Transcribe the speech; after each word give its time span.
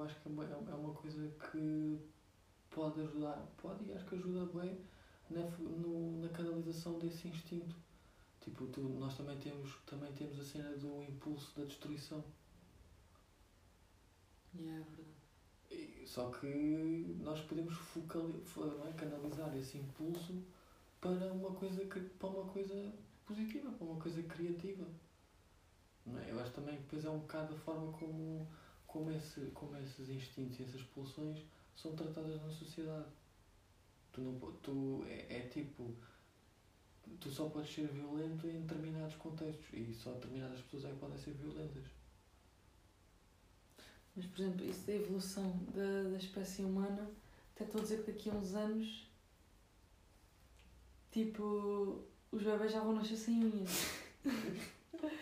eu 0.00 0.04
acho 0.06 0.18
que 0.20 0.28
é 0.28 0.30
uma, 0.30 0.44
é 0.44 0.74
uma 0.74 0.92
coisa 0.94 1.28
que 1.50 1.98
pode 2.70 3.00
ajudar, 3.00 3.36
pode 3.60 3.84
e 3.84 3.92
acho 3.92 4.06
que 4.06 4.14
ajuda 4.14 4.46
bem 4.58 4.78
na, 5.28 5.42
no, 5.58 6.20
na 6.22 6.28
canalização 6.30 6.98
desse 6.98 7.28
instinto. 7.28 7.76
Tipo, 8.40 8.66
tu, 8.68 8.80
nós 8.80 9.14
também 9.16 9.38
temos, 9.38 9.76
também 9.86 10.10
temos 10.14 10.40
a 10.40 10.44
cena 10.44 10.70
do 10.76 11.02
impulso 11.04 11.58
da 11.58 11.64
destruição. 11.66 12.24
Yeah, 14.54 14.80
é 14.80 14.84
verdade. 14.84 15.20
E- 15.70 16.06
Só 16.06 16.30
que 16.30 16.46
nós 17.20 17.40
podemos 17.42 17.74
focali- 17.74 18.40
fo- 18.44 18.64
não 18.64 18.88
é? 18.88 18.92
canalizar 18.92 19.54
esse 19.56 19.78
impulso 19.78 20.42
para 21.00 21.32
uma 21.32 21.52
coisa 21.52 21.84
para 22.18 22.28
uma 22.28 22.44
coisa 22.50 22.92
positiva, 23.26 23.70
para 23.72 23.86
uma 23.86 24.00
coisa 24.00 24.22
criativa. 24.22 24.86
Não 26.06 26.18
é? 26.18 26.30
Eu 26.30 26.40
acho 26.40 26.52
também 26.52 26.76
que 26.76 26.82
depois 26.82 27.04
é 27.04 27.10
um 27.10 27.18
bocado 27.20 27.54
a 27.54 27.58
forma 27.58 27.92
como, 27.92 28.46
como, 28.92 29.10
esse, 29.12 29.40
como 29.54 29.76
esses 29.78 30.08
instintos 30.08 30.58
e 30.60 30.64
essas 30.64 30.82
pulsões 30.82 31.38
são 31.76 31.94
tratadas 31.94 32.40
na 32.42 32.50
sociedade. 32.50 33.08
Tu 34.12 34.20
não, 34.20 34.38
tu 34.62 35.04
é, 35.06 35.38
é 35.38 35.40
tipo 35.48 35.94
tu 37.18 37.30
só 37.30 37.48
podes 37.48 37.74
ser 37.74 37.88
violento 37.88 38.46
em 38.46 38.60
determinados 38.60 39.16
contextos 39.16 39.66
e 39.72 39.92
só 39.94 40.12
determinadas 40.12 40.60
pessoas 40.62 40.84
é 40.84 40.90
que 40.90 40.96
podem 40.96 41.18
ser 41.18 41.32
violentas. 41.32 41.84
Mas, 44.14 44.26
por 44.26 44.40
exemplo, 44.40 44.64
isso 44.66 44.86
da 44.86 44.94
evolução 44.94 45.58
da, 45.74 46.10
da 46.10 46.16
espécie 46.16 46.62
humana, 46.62 47.10
até 47.54 47.64
estou 47.64 47.80
a 47.80 47.84
dizer 47.84 48.04
que 48.04 48.12
daqui 48.12 48.30
a 48.30 48.34
uns 48.34 48.54
anos, 48.54 49.08
tipo, 51.10 52.04
os 52.30 52.42
bebés 52.42 52.72
já 52.72 52.80
vão 52.80 52.94
nascer 52.94 53.16
sem 53.16 53.44
unhas. 53.44 53.70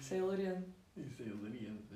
Isso 0.00 0.12
é 0.12 0.18
hilariante. 0.18 0.68
Isso 0.96 1.22
é 1.22 1.26
hilariante? 1.26 1.93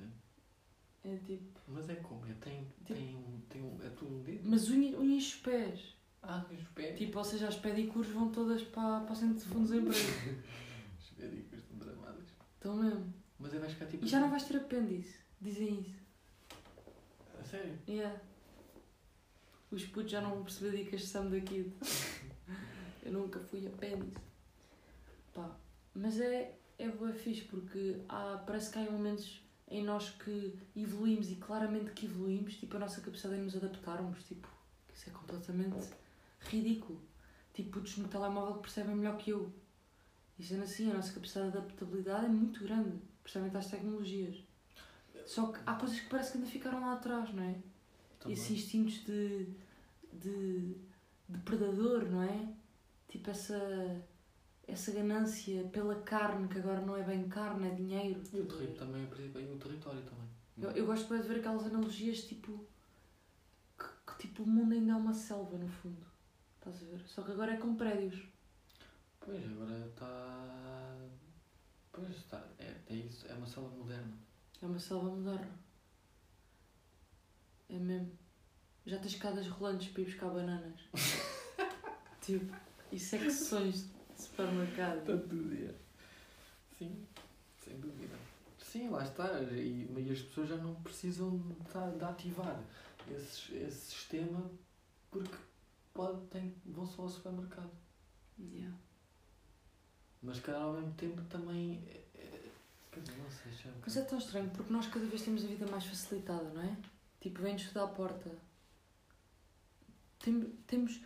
É 1.04 1.16
tipo. 1.18 1.60
Mas 1.68 1.88
é 1.88 1.96
como? 1.96 2.26
É, 2.26 2.34
tem, 2.34 2.66
tem, 2.84 3.16
um, 3.16 3.40
tem 3.48 3.62
um. 3.62 3.82
É 3.82 3.88
tudo 3.90 4.16
um 4.16 4.22
dedo? 4.22 4.48
Mas 4.48 4.68
unha, 4.68 4.98
unhas 4.98 5.24
dos 5.24 5.34
pés. 5.36 5.96
Ah, 6.22 6.44
os 6.50 6.68
pés. 6.68 6.98
Tipo, 6.98 7.18
ou 7.18 7.24
seja, 7.24 7.48
as 7.48 7.56
pedicures 7.56 8.10
vão 8.10 8.30
todas 8.30 8.62
para, 8.62 9.00
para 9.00 9.12
o 9.12 9.16
centro 9.16 9.38
de 9.38 9.44
fundos 9.44 9.70
de 9.70 9.78
emprego. 9.78 10.42
Os 10.98 11.18
médicos 11.18 11.58
estão 11.58 11.78
dramadas. 11.78 12.28
Estão 12.54 12.76
mesmo. 12.76 13.14
Mas 13.38 13.54
é 13.54 13.58
vai 13.58 13.68
ficar 13.68 13.86
tipo. 13.86 14.04
E 14.04 14.08
já 14.08 14.20
não 14.20 14.30
vais 14.30 14.44
ter 14.44 14.56
apêndice. 14.56 15.16
Dizem 15.40 15.80
isso. 15.80 15.98
A 17.40 17.44
sério? 17.44 17.78
Yeah. 17.88 18.20
Os 19.70 19.84
putos 19.84 20.10
já 20.10 20.20
não 20.20 20.30
vão 20.30 20.42
perceber 20.42 20.76
dicas 20.76 21.02
de 21.02 21.06
Sam 21.06 21.30
daqui. 21.30 21.72
Eu 23.04 23.12
nunca 23.12 23.38
fui 23.38 23.66
apêndice. 23.66 24.16
Pá. 25.32 25.56
Mas 25.94 26.20
é, 26.20 26.58
é 26.78 26.88
bué 26.88 27.12
fixe 27.12 27.42
porque 27.42 28.02
há, 28.08 28.42
parece 28.44 28.72
que 28.72 28.78
há 28.78 28.90
momentos 28.90 29.40
em 29.70 29.84
nós 29.84 30.10
que 30.10 30.58
evoluímos 30.74 31.30
e 31.30 31.36
claramente 31.36 31.90
que 31.92 32.06
evoluímos, 32.06 32.56
tipo 32.56 32.76
a 32.76 32.80
nossa 32.80 33.00
capacidade 33.00 33.40
em 33.40 33.44
nos 33.44 33.56
adaptarmos, 33.56 34.22
tipo, 34.24 34.48
isso 34.94 35.10
é 35.10 35.12
completamente 35.12 35.88
ridículo. 36.40 37.00
Tipo, 37.52 37.70
putos 37.72 37.96
no 37.98 38.08
telemóvel 38.08 38.54
que 38.54 38.62
percebem 38.62 38.96
melhor 38.96 39.16
que 39.18 39.30
eu. 39.30 39.52
E 40.38 40.44
sendo 40.44 40.62
assim, 40.62 40.90
a 40.90 40.94
nossa 40.94 41.12
capacidade 41.12 41.50
de 41.50 41.58
adaptabilidade 41.58 42.26
é 42.26 42.28
muito 42.28 42.62
grande, 42.62 42.98
precisamente 43.22 43.56
às 43.56 43.66
tecnologias. 43.66 44.36
Só 45.26 45.52
que 45.52 45.58
há 45.66 45.74
coisas 45.74 46.00
que 46.00 46.08
parece 46.08 46.32
que 46.32 46.38
ainda 46.38 46.50
ficaram 46.50 46.80
lá 46.80 46.94
atrás, 46.94 47.34
não 47.34 47.42
é? 47.42 47.56
Também. 48.20 48.32
Esses 48.32 48.50
instintos 48.50 49.04
de, 49.04 49.46
de, 50.12 50.74
de 51.28 51.38
predador, 51.44 52.04
não 52.04 52.22
é? 52.22 52.48
Tipo 53.08 53.30
essa, 53.30 54.00
essa 54.68 54.92
ganância 54.92 55.64
pela 55.68 55.94
carne, 56.02 56.46
que 56.46 56.58
agora 56.58 56.82
não 56.82 56.94
é 56.94 57.02
bem 57.02 57.26
carne, 57.26 57.68
é 57.68 57.74
dinheiro. 57.74 58.20
E 58.32 58.40
o 58.40 58.46
território 58.46 58.74
também, 58.74 59.02
e 59.02 59.52
o 59.52 59.58
território 59.58 60.02
também. 60.02 60.28
Eu, 60.58 60.70
eu 60.72 60.86
gosto 60.86 61.16
de 61.16 61.26
ver 61.26 61.38
aquelas 61.38 61.64
analogias 61.64 62.22
tipo. 62.24 62.66
Que, 63.78 63.86
que, 64.06 64.28
tipo 64.28 64.42
o 64.42 64.46
mundo 64.46 64.74
ainda 64.74 64.92
é 64.92 64.96
uma 64.96 65.14
selva 65.14 65.56
no 65.56 65.68
fundo. 65.68 66.04
Estás 66.56 66.82
a 66.82 66.86
ver? 66.86 67.00
Só 67.06 67.22
que 67.22 67.32
agora 67.32 67.54
é 67.54 67.56
com 67.56 67.76
prédios. 67.76 68.28
Pois, 69.20 69.42
agora 69.44 69.86
está. 69.86 70.96
Pois 71.90 72.10
está. 72.10 72.44
É, 72.58 72.76
é 72.88 72.94
isso, 72.94 73.26
é 73.26 73.34
uma 73.34 73.46
sala 73.46 73.70
moderna. 73.70 74.18
É 74.60 74.66
uma 74.66 74.78
selva 74.78 75.08
moderna. 75.08 75.58
É 77.70 77.78
mesmo. 77.78 78.12
Já 78.84 78.98
tens 78.98 79.12
escadas 79.12 79.46
rolantes 79.48 79.88
para 79.88 80.02
ir 80.02 80.06
buscar 80.06 80.28
bananas. 80.28 80.80
tipo, 82.20 82.54
e 82.90 82.98
secções 82.98 83.88
de 83.88 83.97
supermercado. 84.22 85.04
Tudo, 85.04 85.54
é. 85.54 85.74
Sim, 86.78 87.06
sem 87.64 87.80
dúvida. 87.80 88.16
Sim, 88.62 88.88
lá 88.90 89.02
está. 89.02 89.40
E, 89.52 89.88
e 89.96 90.10
as 90.12 90.20
pessoas 90.20 90.48
já 90.48 90.56
não 90.56 90.74
precisam 90.82 91.38
de, 91.38 91.98
de 91.98 92.04
ativar 92.04 92.60
esse, 93.10 93.54
esse 93.56 93.90
sistema 93.92 94.50
porque 95.10 95.36
pode, 95.94 96.20
tem, 96.26 96.54
vão 96.66 96.86
só 96.86 97.02
ao 97.02 97.08
supermercado. 97.08 97.70
Yeah. 98.38 98.76
Mas 100.22 100.40
calhar 100.40 100.62
ao 100.62 100.74
mesmo 100.74 100.92
tempo 100.94 101.22
também. 101.24 101.82
É, 101.88 102.20
é, 102.20 102.52
não 102.96 103.30
sei, 103.30 103.52
já 103.52 103.70
é 103.70 103.72
um 103.72 103.76
Mas 103.80 103.96
é 103.96 104.02
tão 104.02 104.18
estranho 104.18 104.50
porque 104.50 104.72
nós 104.72 104.86
cada 104.86 105.06
vez 105.06 105.22
temos 105.22 105.44
a 105.44 105.46
vida 105.46 105.66
mais 105.66 105.84
facilitada, 105.84 106.50
não 106.50 106.62
é? 106.62 106.76
Tipo, 107.20 107.42
vem-nos 107.42 107.66
tudo 107.68 107.80
à 107.80 107.88
porta. 107.88 108.30
Tem- 110.20 110.52
temos, 110.66 111.00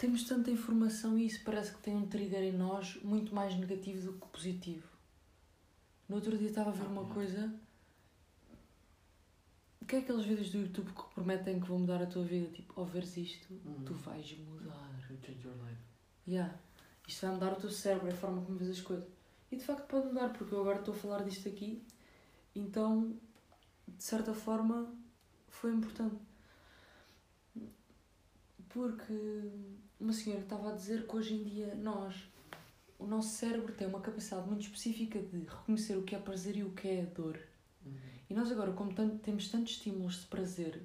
temos 0.00 0.24
tanta 0.24 0.50
informação 0.50 1.18
e 1.18 1.26
isso 1.26 1.44
parece 1.44 1.74
que 1.74 1.82
tem 1.82 1.94
um 1.94 2.06
trigger 2.06 2.42
em 2.42 2.52
nós 2.52 2.98
muito 3.02 3.34
mais 3.34 3.54
negativo 3.54 4.10
do 4.10 4.18
que 4.18 4.26
positivo. 4.28 4.88
No 6.08 6.16
outro 6.16 6.38
dia 6.38 6.48
estava 6.48 6.70
a 6.70 6.72
ver 6.72 6.86
uma 6.86 7.02
é. 7.02 7.12
coisa. 7.12 7.54
O 9.82 9.84
que 9.84 9.96
é 9.96 9.98
aqueles 9.98 10.24
vídeos 10.24 10.48
do 10.48 10.56
YouTube 10.56 10.90
que 10.90 11.14
prometem 11.14 11.60
que 11.60 11.68
vão 11.68 11.80
mudar 11.80 12.02
a 12.02 12.06
tua 12.06 12.24
vida? 12.24 12.50
Tipo, 12.50 12.80
ao 12.80 12.86
veres 12.86 13.14
isto, 13.18 13.52
Hum. 13.52 13.84
tu 13.84 13.92
vais 13.92 14.38
mudar. 14.38 14.88
Change 15.06 15.46
your 15.46 15.54
life. 15.56 15.82
Yeah. 16.26 16.58
Isto 17.06 17.26
vai 17.26 17.34
mudar 17.34 17.52
o 17.52 17.60
teu 17.60 17.70
cérebro, 17.70 18.08
a 18.08 18.16
forma 18.16 18.40
como 18.40 18.56
vês 18.56 18.70
as 18.70 18.80
coisas. 18.80 19.06
E 19.52 19.56
de 19.56 19.64
facto 19.64 19.86
pode 19.86 20.06
mudar, 20.06 20.30
porque 20.32 20.54
eu 20.54 20.62
agora 20.62 20.78
estou 20.78 20.94
a 20.94 20.96
falar 20.96 21.24
disto 21.24 21.46
aqui, 21.46 21.84
então, 22.54 23.14
de 23.86 24.02
certa 24.02 24.32
forma, 24.32 24.94
foi 25.48 25.74
importante. 25.74 26.16
Porque 28.70 29.12
uma 30.00 30.12
senhora 30.12 30.42
estava 30.42 30.70
a 30.70 30.74
dizer 30.74 31.06
que 31.06 31.14
hoje 31.16 31.34
em 31.34 31.42
dia 31.44 31.74
nós, 31.74 32.14
o 32.98 33.06
nosso 33.06 33.36
cérebro 33.36 33.72
tem 33.72 33.86
uma 33.86 34.00
capacidade 34.00 34.46
muito 34.46 34.62
específica 34.62 35.20
de 35.20 35.38
reconhecer 35.40 35.96
o 35.96 36.02
que 36.02 36.14
é 36.14 36.18
prazer 36.18 36.56
e 36.56 36.64
o 36.64 36.70
que 36.72 36.88
é 36.88 37.02
dor. 37.06 37.38
Uhum. 37.84 37.92
E 38.28 38.34
nós 38.34 38.50
agora, 38.50 38.72
como 38.72 38.92
tan- 38.94 39.18
temos 39.18 39.48
tantos 39.48 39.72
estímulos 39.74 40.20
de 40.20 40.26
prazer 40.26 40.82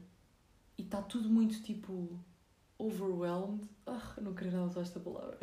e 0.78 0.82
está 0.82 1.02
tudo 1.02 1.30
muito 1.30 1.62
tipo 1.62 2.20
overwhelmed, 2.78 3.68
ah, 3.88 4.16
não 4.22 4.34
queria 4.34 4.52
nada 4.52 4.68
usar 4.68 4.82
esta 4.82 5.00
palavra, 5.00 5.40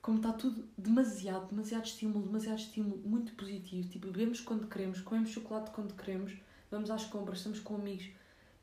como 0.00 0.16
está 0.16 0.32
tudo 0.32 0.66
demasiado, 0.78 1.48
demasiado 1.50 1.84
estímulo, 1.84 2.24
demasiado 2.24 2.58
estímulo, 2.58 2.96
muito 3.06 3.34
positivo, 3.34 3.88
tipo, 3.88 4.06
bebemos 4.10 4.40
quando 4.40 4.66
queremos, 4.66 5.00
comemos 5.02 5.28
chocolate 5.30 5.70
quando 5.72 5.94
queremos, 5.94 6.32
vamos 6.70 6.90
às 6.90 7.04
compras, 7.04 7.38
estamos 7.38 7.60
com 7.60 7.74
amigos 7.74 8.08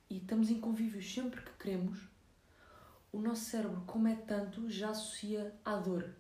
e 0.09 0.17
estamos 0.17 0.50
em 0.50 0.59
convívios 0.59 1.13
sempre 1.13 1.41
que 1.41 1.51
queremos, 1.59 2.00
o 3.12 3.22
nosso 3.22 3.45
cérebro, 3.45 3.81
como 3.85 4.07
é 4.07 4.16
tanto, 4.16 4.69
já 4.69 4.90
associa 4.90 5.53
à 5.63 5.75
dor. 5.78 6.16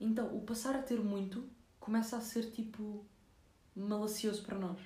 Então, 0.00 0.36
o 0.36 0.40
passar 0.42 0.76
a 0.76 0.82
ter 0.82 1.00
muito 1.00 1.48
começa 1.78 2.16
a 2.16 2.20
ser 2.20 2.50
tipo 2.50 3.04
malacioso 3.74 4.42
para 4.42 4.58
nós. 4.58 4.78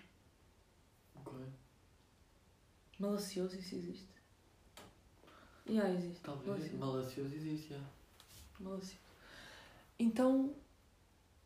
Ok. 1.15 1.32
Malacioso, 2.98 3.59
isso 3.59 3.75
existe? 3.75 4.16
Yeah, 5.69 5.92
existe. 5.92 6.20
Talvez. 6.22 6.48
Malacioso. 6.48 6.78
Malacioso 6.78 7.34
existe, 7.34 7.69
já. 7.70 7.81
Malacioso. 8.60 9.00
Então, 9.98 10.54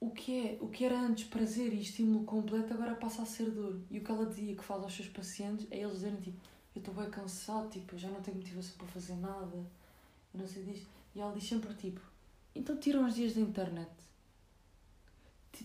o 0.00 0.10
que, 0.10 0.48
é, 0.48 0.58
o 0.60 0.68
que 0.68 0.84
era 0.84 0.98
antes 0.98 1.28
prazer 1.28 1.72
e 1.72 1.80
estímulo 1.80 2.24
completo 2.24 2.72
agora 2.72 2.94
passa 2.94 3.22
a 3.22 3.26
ser 3.26 3.50
dor. 3.50 3.80
E 3.90 3.98
o 3.98 4.04
que 4.04 4.10
ela 4.10 4.26
dizia 4.26 4.56
que 4.56 4.64
faz 4.64 4.82
aos 4.82 4.94
seus 4.94 5.08
pacientes 5.08 5.66
é 5.70 5.80
eles 5.80 5.94
dizerem 5.94 6.20
tipo, 6.20 6.38
eu 6.74 6.80
estou 6.80 6.94
bem 6.94 7.10
cansado, 7.10 7.68
tipo, 7.68 7.94
eu 7.94 7.98
já 7.98 8.08
não 8.08 8.22
tenho 8.22 8.38
motivação 8.38 8.76
para 8.76 8.86
fazer 8.86 9.14
nada, 9.16 9.64
não 10.34 10.46
sei 10.46 10.64
disto. 10.64 10.88
E 11.14 11.20
ela 11.20 11.32
diz 11.34 11.44
sempre 11.44 11.74
tipo, 11.74 12.00
então 12.54 12.76
tira 12.76 13.00
uns 13.00 13.14
dias 13.14 13.34
da 13.34 13.40
internet. 13.40 13.90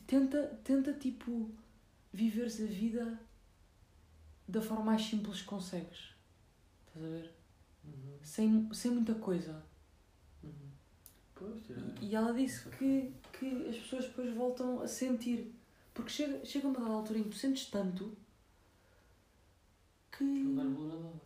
Tenta, 0.08 0.60
tenta 0.64 0.94
tipo, 0.94 1.50
viveres 2.12 2.62
a 2.62 2.66
vida 2.66 3.20
da 4.48 4.62
forma 4.62 4.84
mais 4.84 5.02
simples 5.04 5.42
que 5.42 5.48
consegues. 5.48 6.14
Estás 6.88 7.06
a 7.06 7.10
ver? 7.10 7.34
Uhum. 7.84 8.18
Sem, 8.22 8.74
sem 8.74 8.92
muita 8.92 9.16
coisa. 9.16 9.64
Uhum. 10.44 10.70
Pois, 11.34 11.70
é. 11.72 11.74
E, 12.02 12.16
ela 12.16 12.34
disse 12.34 12.70
que, 12.70 13.12
que 13.34 13.68
as 13.68 13.78
pessoas 13.78 14.06
depois 14.06 14.34
voltam 14.34 14.82
a 14.82 14.88
sentir. 14.88 15.54
Porque 15.94 16.12
chega, 16.12 16.46
chega 16.46 16.68
uma 16.68 16.80
dada 16.80 16.92
altura 16.92 17.20
em 17.20 17.24
que 17.24 17.30
tu 17.30 17.36
sentes 17.36 17.70
tanto 17.70 18.16
que. 20.12 20.24
Não 20.24 20.56
vais 20.56 20.78
valorar 20.78 21.00
nada. 21.00 21.22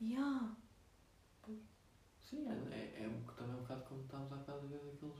Yeah. 0.00 0.56
Sim, 2.28 2.46
é, 2.46 2.74
é, 2.74 3.04
é 3.04 3.08
um- 3.08 3.34
também 3.34 3.56
um 3.56 3.60
bocado 3.60 3.82
como 3.84 4.02
estávamos 4.02 4.32
há 4.32 4.36
bocado 4.36 4.58
a 4.58 4.68
ver 4.68 4.80
daqueles, 4.80 5.16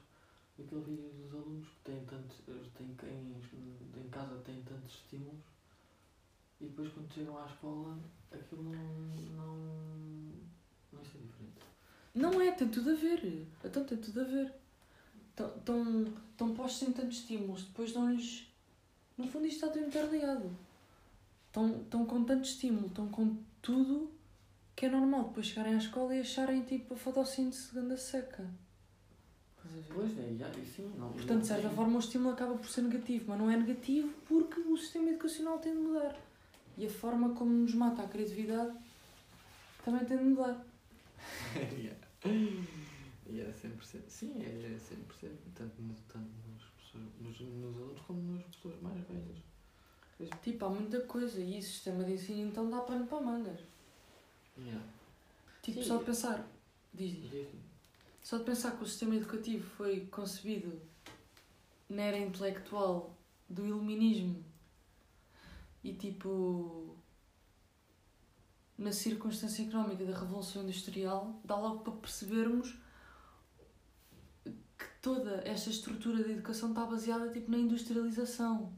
daquele 0.58 0.80
vídeo 0.82 1.10
dos 1.22 1.34
alunos 1.34 1.68
que 1.68 1.80
têm 1.84 2.04
tantos, 2.04 2.36
têm, 2.74 3.08
em, 3.10 4.00
em 4.00 4.08
casa 4.10 4.36
têm 4.44 4.62
tantos 4.62 4.94
estímulos 4.94 5.40
e 6.60 6.66
depois 6.66 6.92
quando 6.92 7.10
chegam 7.14 7.38
à 7.38 7.46
escola 7.46 7.98
aquilo 8.30 8.62
não. 8.64 8.72
não. 8.72 9.56
não 10.92 11.00
é 11.00 11.02
diferente. 11.02 11.62
Não 12.14 12.40
é, 12.42 12.52
tem 12.52 12.68
tudo 12.68 12.90
a 12.90 12.94
ver. 12.94 13.46
Então 13.64 13.84
tem 13.84 13.96
tudo 13.98 14.20
a 14.20 14.24
ver. 14.24 14.52
Estão, 15.30 16.54
postos 16.54 16.88
em 16.88 16.92
tantos 16.92 17.18
estímulos, 17.18 17.64
depois 17.64 17.92
dão-lhes. 17.92 18.52
No 19.16 19.26
fundo, 19.28 19.46
isto 19.46 19.64
está 19.64 19.68
tudo 19.68 19.86
interligado. 19.86 20.50
Estão 21.46 22.04
com 22.04 22.24
tanto 22.24 22.44
estímulo, 22.44 22.88
estão 22.88 23.08
com 23.08 23.36
tudo 23.62 24.17
que 24.78 24.86
é 24.86 24.88
normal 24.88 25.24
depois 25.24 25.46
chegarem 25.46 25.74
à 25.74 25.78
escola 25.78 26.14
e 26.14 26.20
acharem 26.20 26.62
tipo 26.62 26.94
a 26.94 26.96
fotossíntese 26.96 27.62
segunda 27.62 27.96
seca. 27.96 28.48
Ver? 29.64 29.82
Pois 29.92 30.16
é, 30.16 30.36
já, 30.38 30.48
e 30.50 30.64
sim, 30.64 30.88
não. 30.96 31.12
Portanto, 31.14 31.40
de 31.40 31.48
certa 31.48 31.68
forma, 31.68 31.96
o 31.96 31.98
estímulo 31.98 32.30
acaba 32.32 32.54
por 32.54 32.68
ser 32.70 32.82
negativo, 32.82 33.24
mas 33.26 33.38
não 33.40 33.50
é 33.50 33.56
negativo 33.56 34.08
porque 34.28 34.60
o 34.60 34.76
sistema 34.76 35.08
educacional 35.10 35.58
tem 35.58 35.74
de 35.74 35.80
mudar. 35.80 36.16
E 36.76 36.86
a 36.86 36.90
forma 36.90 37.30
como 37.34 37.50
nos 37.52 37.74
mata 37.74 38.02
a 38.02 38.08
criatividade 38.08 38.72
também 39.84 40.04
tem 40.06 40.16
de 40.16 40.22
mudar. 40.24 40.64
yeah. 41.76 41.98
Yeah, 43.28 43.52
100%. 43.52 44.02
Sim, 44.06 44.32
é 44.40 44.78
100%. 44.78 45.30
Tanto, 45.56 45.82
no- 45.82 45.94
tanto 46.06 46.30
nas 46.54 46.62
pessoas, 46.78 47.04
nos, 47.20 47.40
nos 47.40 47.76
alunos 47.76 48.00
como 48.02 48.32
nas 48.34 48.44
pessoas 48.44 48.80
mais 48.80 49.00
velhas. 49.08 49.38
Tipo, 50.40 50.66
há 50.66 50.70
muita 50.70 51.00
coisa 51.00 51.40
e 51.40 51.58
o 51.58 51.62
sistema 51.62 52.04
de 52.04 52.12
ensino 52.12 52.48
então 52.48 52.70
dá 52.70 52.80
pano 52.80 53.06
para 53.08 53.20
mangas. 53.20 53.60
Yeah. 54.58 54.84
Tipo, 55.62 55.82
Sim. 55.82 55.88
só 55.88 55.96
de 55.98 56.04
pensar, 56.04 56.46
diz, 56.92 57.12
diz. 57.12 57.30
Diz- 57.30 57.48
Só 58.22 58.38
de 58.38 58.44
pensar 58.44 58.76
que 58.76 58.82
o 58.84 58.86
sistema 58.86 59.14
educativo 59.14 59.64
foi 59.76 60.06
concebido 60.06 60.80
na 61.88 62.02
era 62.02 62.18
intelectual 62.18 63.16
do 63.48 63.66
iluminismo 63.66 64.44
e 65.82 65.94
tipo 65.94 66.94
na 68.76 68.92
circunstância 68.92 69.62
económica 69.62 70.04
da 70.04 70.16
Revolução 70.18 70.62
Industrial, 70.62 71.40
dá 71.44 71.56
logo 71.56 71.80
para 71.80 71.92
percebermos 71.94 72.76
que 74.44 74.84
toda 75.02 75.36
esta 75.48 75.70
estrutura 75.70 76.22
da 76.22 76.30
educação 76.30 76.68
está 76.70 76.84
baseada 76.84 77.30
tipo, 77.32 77.50
na 77.50 77.58
industrialização. 77.58 78.72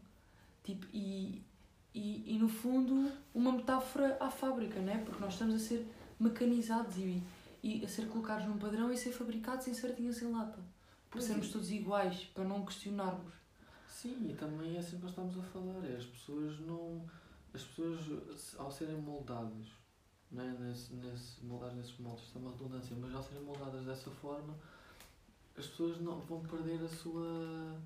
Tipo, 0.64 0.86
e, 0.92 1.42
e, 1.94 2.34
e 2.34 2.38
no 2.38 2.48
fundo 2.48 3.10
uma 3.34 3.52
metáfora 3.52 4.16
à 4.20 4.30
fábrica, 4.30 4.80
não 4.80 4.92
é? 4.92 4.98
Porque 4.98 5.20
nós 5.20 5.32
estamos 5.32 5.54
a 5.54 5.58
ser 5.58 5.86
mecanizados 6.18 6.96
e, 6.98 7.22
e 7.62 7.84
a 7.84 7.88
ser 7.88 8.08
colocados 8.08 8.46
num 8.46 8.58
padrão 8.58 8.90
e 8.90 8.94
a 8.94 8.96
ser 8.96 9.12
fabricados 9.12 9.66
em 9.66 9.74
certinhas 9.74 10.22
em 10.22 10.30
lata. 10.30 10.58
Para 11.10 11.18
Pois 11.18 11.24
sermos 11.24 11.48
é. 11.48 11.52
todos 11.52 11.70
iguais, 11.70 12.24
para 12.34 12.44
não 12.44 12.64
questionarmos. 12.64 13.34
Sim, 13.88 14.30
e 14.30 14.34
também 14.34 14.76
é 14.76 14.78
assim 14.78 14.96
que 14.96 15.02
nós 15.02 15.10
estamos 15.10 15.36
a 15.36 15.42
falar. 15.42 15.84
É, 15.84 15.96
as 15.96 16.04
pessoas 16.04 16.60
não. 16.60 17.04
As 17.52 17.64
pessoas, 17.64 18.54
ao 18.56 18.70
serem 18.70 18.94
moldadas, 18.94 19.66
não 20.30 20.44
é? 20.44 20.52
nesse, 20.52 20.94
nesse, 20.94 21.44
moldadas 21.44 21.74
nesses 21.74 21.98
moldes, 21.98 22.24
isto 22.26 22.38
é 22.38 22.40
uma 22.40 22.52
redundância, 22.52 22.96
mas 22.96 23.12
ao 23.12 23.22
serem 23.24 23.42
moldadas 23.42 23.84
dessa 23.84 24.08
forma, 24.08 24.54
as 25.58 25.66
pessoas 25.66 26.00
não 26.00 26.20
vão 26.20 26.40
perder 26.42 26.80
a 26.84 26.88
sua. 26.88 27.76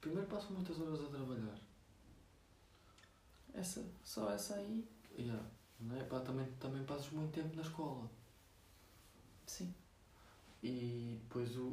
Primeiro 0.00 0.26
passam 0.26 0.50
muitas 0.50 0.80
horas 0.80 1.00
a 1.00 1.06
trabalhar. 1.06 1.56
Essa, 3.54 3.84
só 4.02 4.30
essa 4.30 4.54
aí, 4.56 4.86
Yeah. 5.18 5.42
Não 5.80 5.96
é? 5.96 6.04
Pá, 6.04 6.20
também, 6.20 6.46
também 6.60 6.84
passas 6.84 7.10
muito 7.10 7.32
tempo 7.32 7.54
na 7.56 7.62
escola. 7.62 8.10
sim. 9.46 9.74
E 10.62 11.18
depois 11.22 11.56
o, 11.56 11.66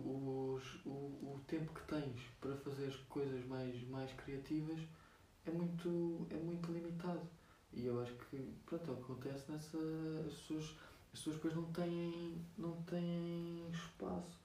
os, 0.56 0.84
o, 0.86 0.90
o 0.90 1.42
tempo 1.48 1.72
que 1.74 1.82
tens 1.84 2.20
para 2.42 2.56
fazer 2.58 2.88
as 2.88 2.96
coisas 3.08 3.46
mais, 3.46 3.88
mais 3.88 4.12
criativas 4.14 4.80
é 5.46 5.52
muito, 5.52 6.26
é 6.32 6.38
muito 6.38 6.72
limitado. 6.72 7.22
E 7.72 7.86
eu 7.86 8.02
acho 8.02 8.14
que 8.16 8.38
pronto, 8.66 8.90
é 8.90 8.94
o 8.94 8.98
que 8.98 9.04
acontece 9.04 9.52
nessa. 9.52 9.78
As 10.28 10.34
pessoas, 10.34 10.64
as 11.14 11.20
pessoas 11.20 11.36
depois 11.36 11.56
não 11.56 11.72
têm, 11.72 12.46
não 12.58 12.82
têm 12.84 13.70
espaço 13.72 14.40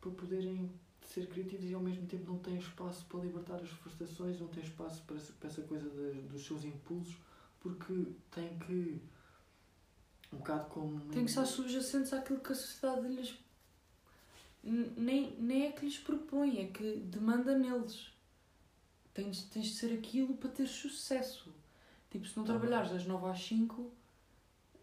para 0.00 0.10
poderem 0.12 0.70
ser 1.12 1.26
criativos 1.28 1.64
e 1.68 1.74
ao 1.74 1.80
mesmo 1.80 2.06
tempo 2.06 2.30
não 2.32 2.38
têm 2.38 2.56
espaço 2.58 3.04
para 3.06 3.20
libertar 3.20 3.56
as 3.56 3.68
frustrações, 3.68 4.38
não 4.40 4.48
têm 4.48 4.62
espaço 4.62 5.02
para, 5.02 5.16
essa- 5.16 5.32
para 5.34 5.48
essa 5.48 5.62
coisa 5.62 5.88
de- 5.90 6.22
dos 6.22 6.44
seus 6.46 6.64
impulsos, 6.64 7.16
porque 7.60 8.06
têm 8.30 8.58
que. 8.60 9.00
Um 10.32 10.38
bocado 10.38 10.68
como. 10.70 11.00
Tem 11.10 11.24
que 11.24 11.30
estar 11.30 11.44
subjacentes 11.44 12.12
àquilo 12.12 12.40
que 12.40 12.52
a 12.52 12.54
sociedade 12.54 13.08
lhes. 13.08 13.36
Nem, 14.62 15.34
nem 15.40 15.66
é 15.66 15.72
que 15.72 15.84
lhes 15.86 15.98
propõe, 15.98 16.58
é 16.60 16.66
que 16.66 16.96
demanda 16.98 17.56
neles. 17.58 18.12
Tens, 19.14 19.42
tens 19.44 19.66
de 19.66 19.74
ser 19.74 19.92
aquilo 19.98 20.36
para 20.36 20.50
ter 20.50 20.66
sucesso. 20.68 21.52
Tipo, 22.10 22.26
se 22.26 22.36
não 22.36 22.44
bem. 22.44 22.52
trabalhares 22.52 22.90
das 22.92 23.06
9 23.06 23.26
às 23.28 23.42
5, 23.42 23.90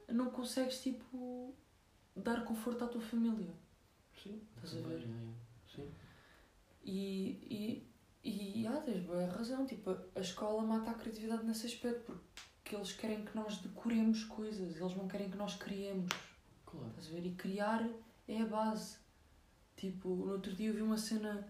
não 0.10 0.30
consegues, 0.32 0.82
tipo, 0.82 1.54
dar 2.16 2.44
conforto 2.44 2.84
à 2.84 2.88
tua 2.88 3.02
família. 3.02 3.54
Sim, 4.22 4.42
Estás 4.56 4.84
a 4.84 4.88
ver? 4.88 5.04
é. 5.04 5.47
E, 6.88 7.84
e, 8.24 8.62
e 8.62 8.66
ah, 8.68 8.80
tens 8.80 9.04
boa 9.04 9.28
razão, 9.28 9.66
tipo, 9.66 9.92
a- 9.92 10.22
escola 10.22 10.64
mata 10.64 10.92
a 10.92 10.94
criatividade 10.94 11.46
nesse 11.46 11.66
aspecto, 11.66 12.18
porque 12.64 12.76
eles 12.76 12.94
querem 12.94 13.26
que 13.26 13.36
nós 13.36 13.58
decoremos 13.58 14.24
coisas, 14.24 14.78
eles 14.78 14.96
não 14.96 15.06
querem 15.06 15.30
que 15.30 15.36
nós 15.36 15.56
criemos. 15.56 16.10
Claro. 16.66 16.88
Estás 16.88 17.08
a 17.08 17.12
ver? 17.12 17.26
E 17.26 17.36
criar 17.36 17.86
é 18.26 18.42
a 18.42 18.46
base. 18.46 18.98
Tipo, 19.76 20.10
no 20.10 20.32
outro 20.32 20.56
dia 20.56 20.70
eu 20.70 20.74
vi 20.74 20.82
uma 20.82 20.98
cena 20.98 21.46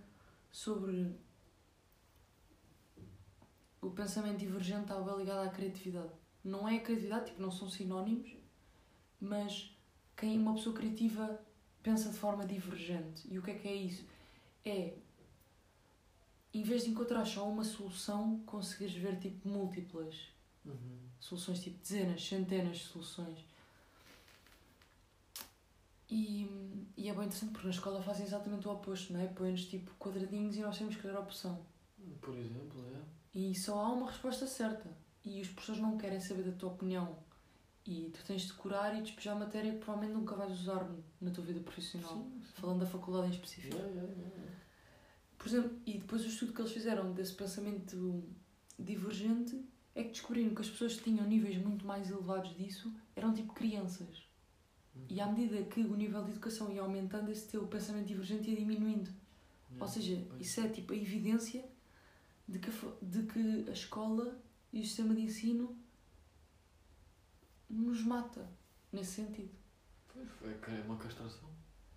sobre 0.51 1.15
o 3.79 3.91
pensamento 3.91 4.39
divergente 4.39 4.81
está 4.81 4.99
bem 4.99 5.17
ligado 5.17 5.47
à 5.47 5.49
criatividade. 5.49 6.09
Não 6.43 6.67
é 6.67 6.77
a 6.77 6.81
criatividade, 6.81 7.27
tipo, 7.27 7.41
não 7.41 7.51
são 7.51 7.69
sinónimos, 7.69 8.35
mas 9.21 9.71
quem 10.15 10.39
uma 10.39 10.55
pessoa 10.55 10.75
criativa 10.75 11.39
pensa 11.83 12.09
de 12.09 12.17
forma 12.17 12.45
divergente. 12.45 13.27
E 13.31 13.37
o 13.37 13.43
que 13.43 13.51
é 13.51 13.55
que 13.55 13.67
é 13.67 13.75
isso? 13.75 14.03
É 14.65 14.93
em 16.53 16.63
vez 16.63 16.83
de 16.83 16.89
encontrar 16.91 17.25
só 17.25 17.47
uma 17.47 17.63
solução, 17.63 18.39
conseguires 18.45 18.95
ver 18.95 19.19
tipo 19.19 19.47
múltiplas 19.47 20.15
Uhum. 20.65 20.97
soluções, 21.19 21.59
tipo 21.63 21.77
dezenas, 21.79 22.21
centenas 22.25 22.77
de 22.77 22.83
soluções. 22.85 23.39
E, 26.09 26.49
e 26.95 27.09
é 27.09 27.13
bem 27.13 27.25
interessante 27.25 27.51
porque 27.51 27.67
na 27.67 27.73
escola 27.73 28.01
fazem 28.01 28.25
exatamente 28.25 28.67
o 28.67 28.71
oposto, 28.71 29.11
não 29.13 29.19
é? 29.19 29.27
Põem-nos 29.27 29.65
tipo 29.65 29.91
quadradinhos 29.95 30.55
e 30.55 30.61
nós 30.61 30.77
temos 30.77 30.93
que 30.95 30.99
escolher 30.99 31.17
a 31.17 31.21
opção. 31.21 31.65
Por 32.21 32.35
exemplo, 32.37 32.83
é. 32.95 33.01
E 33.37 33.53
só 33.59 33.79
há 33.79 33.91
uma 33.91 34.07
resposta 34.09 34.47
certa. 34.47 34.89
E 35.25 35.41
os 35.41 35.49
professores 35.49 35.81
não 35.81 35.97
querem 35.97 36.19
saber 36.21 36.43
da 36.43 36.51
tua 36.53 36.71
opinião. 36.71 37.17
E 37.85 38.09
tu 38.13 38.23
tens 38.25 38.43
de 38.43 38.53
curar 38.53 38.97
e 38.97 39.01
despejar 39.01 39.37
matéria 39.37 39.71
que 39.73 39.79
provavelmente 39.79 40.17
nunca 40.17 40.35
vais 40.35 40.51
usar 40.51 40.89
na 41.21 41.31
tua 41.31 41.43
vida 41.43 41.59
profissional. 41.59 42.13
Sim, 42.13 42.41
sim. 42.41 42.61
Falando 42.61 42.79
da 42.79 42.85
faculdade 42.85 43.27
em 43.27 43.31
específico. 43.31 43.75
Yeah, 43.75 43.93
yeah, 43.93 44.13
yeah. 44.13 44.51
Por 45.47 45.55
exemplo, 45.55 45.79
e 45.85 45.97
depois 45.97 46.25
o 46.25 46.27
estudo 46.27 46.51
que 46.51 46.59
eles 46.59 46.73
fizeram 46.73 47.13
desse 47.13 47.33
pensamento 47.33 48.21
divergente 48.77 49.65
é 49.95 50.03
que 50.03 50.09
descobriram 50.09 50.53
que 50.53 50.61
as 50.61 50.69
pessoas 50.69 50.97
que 50.97 51.03
tinham 51.03 51.25
níveis 51.25 51.57
muito 51.57 51.85
mais 51.85 52.11
elevados 52.11 52.53
disso 52.57 52.93
eram 53.15 53.33
tipo 53.33 53.53
crianças. 53.53 54.27
E 55.09 55.21
à 55.21 55.25
medida 55.25 55.63
que 55.63 55.79
o 55.79 55.95
nível 55.95 56.21
de 56.25 56.31
educação 56.31 56.69
ia 56.69 56.81
aumentando, 56.81 57.31
esse 57.31 57.47
teu 57.47 57.65
pensamento 57.65 58.07
divergente 58.07 58.49
ia 58.49 58.57
diminuindo. 58.57 59.09
Ou 59.79 59.87
seja, 59.87 60.21
isso 60.37 60.59
é 60.59 60.67
tipo 60.67 60.91
a 60.91 60.97
evidência 60.97 61.63
de 62.45 62.59
que, 62.59 62.69
de 63.01 63.23
que 63.23 63.69
a 63.69 63.71
escola 63.71 64.37
e 64.73 64.81
o 64.81 64.83
sistema 64.83 65.15
de 65.15 65.21
ensino 65.21 65.77
nos 67.69 68.03
mata, 68.03 68.51
nesse 68.91 69.13
sentido. 69.13 69.55
Pois, 70.13 70.27
é 70.41 70.81
uma 70.81 70.97
castração. 70.97 71.49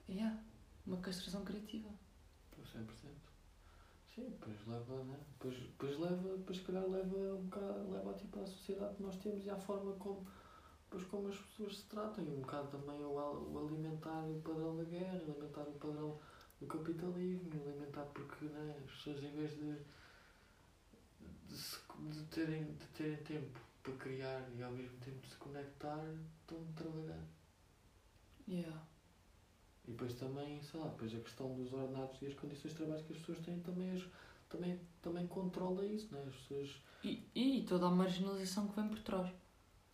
É 0.08 0.36
uma 0.86 0.98
castração 0.98 1.44
criativa. 1.44 1.88
Por 2.52 2.64
100%. 2.64 3.29
Sim, 4.20 4.28
depois 4.28 4.66
leva, 4.66 5.04
né? 5.04 5.18
Depois, 5.32 5.58
depois 5.58 5.98
leva, 5.98 6.36
depois 6.36 6.58
se 6.58 6.64
calhar 6.64 6.86
leva 6.86 7.16
um 7.16 7.44
bocado, 7.44 7.90
leva 7.90 8.12
tipo 8.12 8.38
à 8.40 8.46
sociedade 8.46 8.96
que 8.96 9.02
nós 9.02 9.16
temos 9.16 9.44
e 9.46 9.50
à 9.50 9.56
forma 9.56 9.92
como, 9.94 10.26
depois 10.84 11.04
como 11.04 11.28
as 11.28 11.36
pessoas 11.38 11.78
se 11.78 11.84
tratam. 11.86 12.24
E 12.24 12.28
um 12.28 12.40
bocado 12.40 12.68
também 12.68 13.02
o, 13.02 13.12
o 13.14 13.58
alimentar 13.66 14.22
o 14.28 14.40
padrão 14.42 14.76
da 14.76 14.84
guerra, 14.84 15.18
alimentar 15.20 15.62
o 15.62 15.72
padrão 15.72 16.18
do 16.60 16.66
capitalismo, 16.66 17.50
alimentar 17.62 18.04
porque 18.12 18.44
né, 18.44 18.76
as 18.84 18.90
pessoas 18.92 19.22
em 19.24 19.32
vez 19.32 19.52
de, 19.56 19.78
de, 21.48 21.56
se- 21.56 21.80
de 22.10 22.22
terem, 22.24 22.64
de 22.74 22.86
terem 22.88 23.16
tempo 23.24 23.58
para 23.82 23.94
criar 23.94 24.48
e 24.54 24.62
ao 24.62 24.72
mesmo 24.72 24.98
tempo 24.98 25.26
se 25.26 25.36
conectar, 25.36 26.04
estão 26.42 26.58
a 26.58 26.72
trabalhar. 26.76 27.24
Yeah. 28.48 28.82
E 29.90 29.92
depois 29.92 30.14
também, 30.14 30.62
sei 30.62 30.78
lá, 30.78 30.86
depois 30.86 31.12
a 31.12 31.18
questão 31.18 31.52
dos 31.56 31.72
ordenados 31.72 32.22
e 32.22 32.26
as 32.26 32.34
condições 32.34 32.70
de 32.70 32.76
trabalho 32.76 33.02
que 33.02 33.12
as 33.12 33.18
pessoas 33.18 33.40
têm 33.40 33.58
também, 33.58 33.90
as, 33.90 34.04
também, 34.48 34.80
também 35.02 35.26
controla 35.26 35.84
isso, 35.84 36.14
né? 36.14 36.22
As 36.28 36.34
pessoas 36.36 36.80
E, 37.02 37.28
e 37.34 37.64
toda 37.64 37.86
a 37.88 37.90
marginalização 37.90 38.68
que 38.68 38.76
vem 38.80 38.88
por 38.88 39.00
trás. 39.00 39.32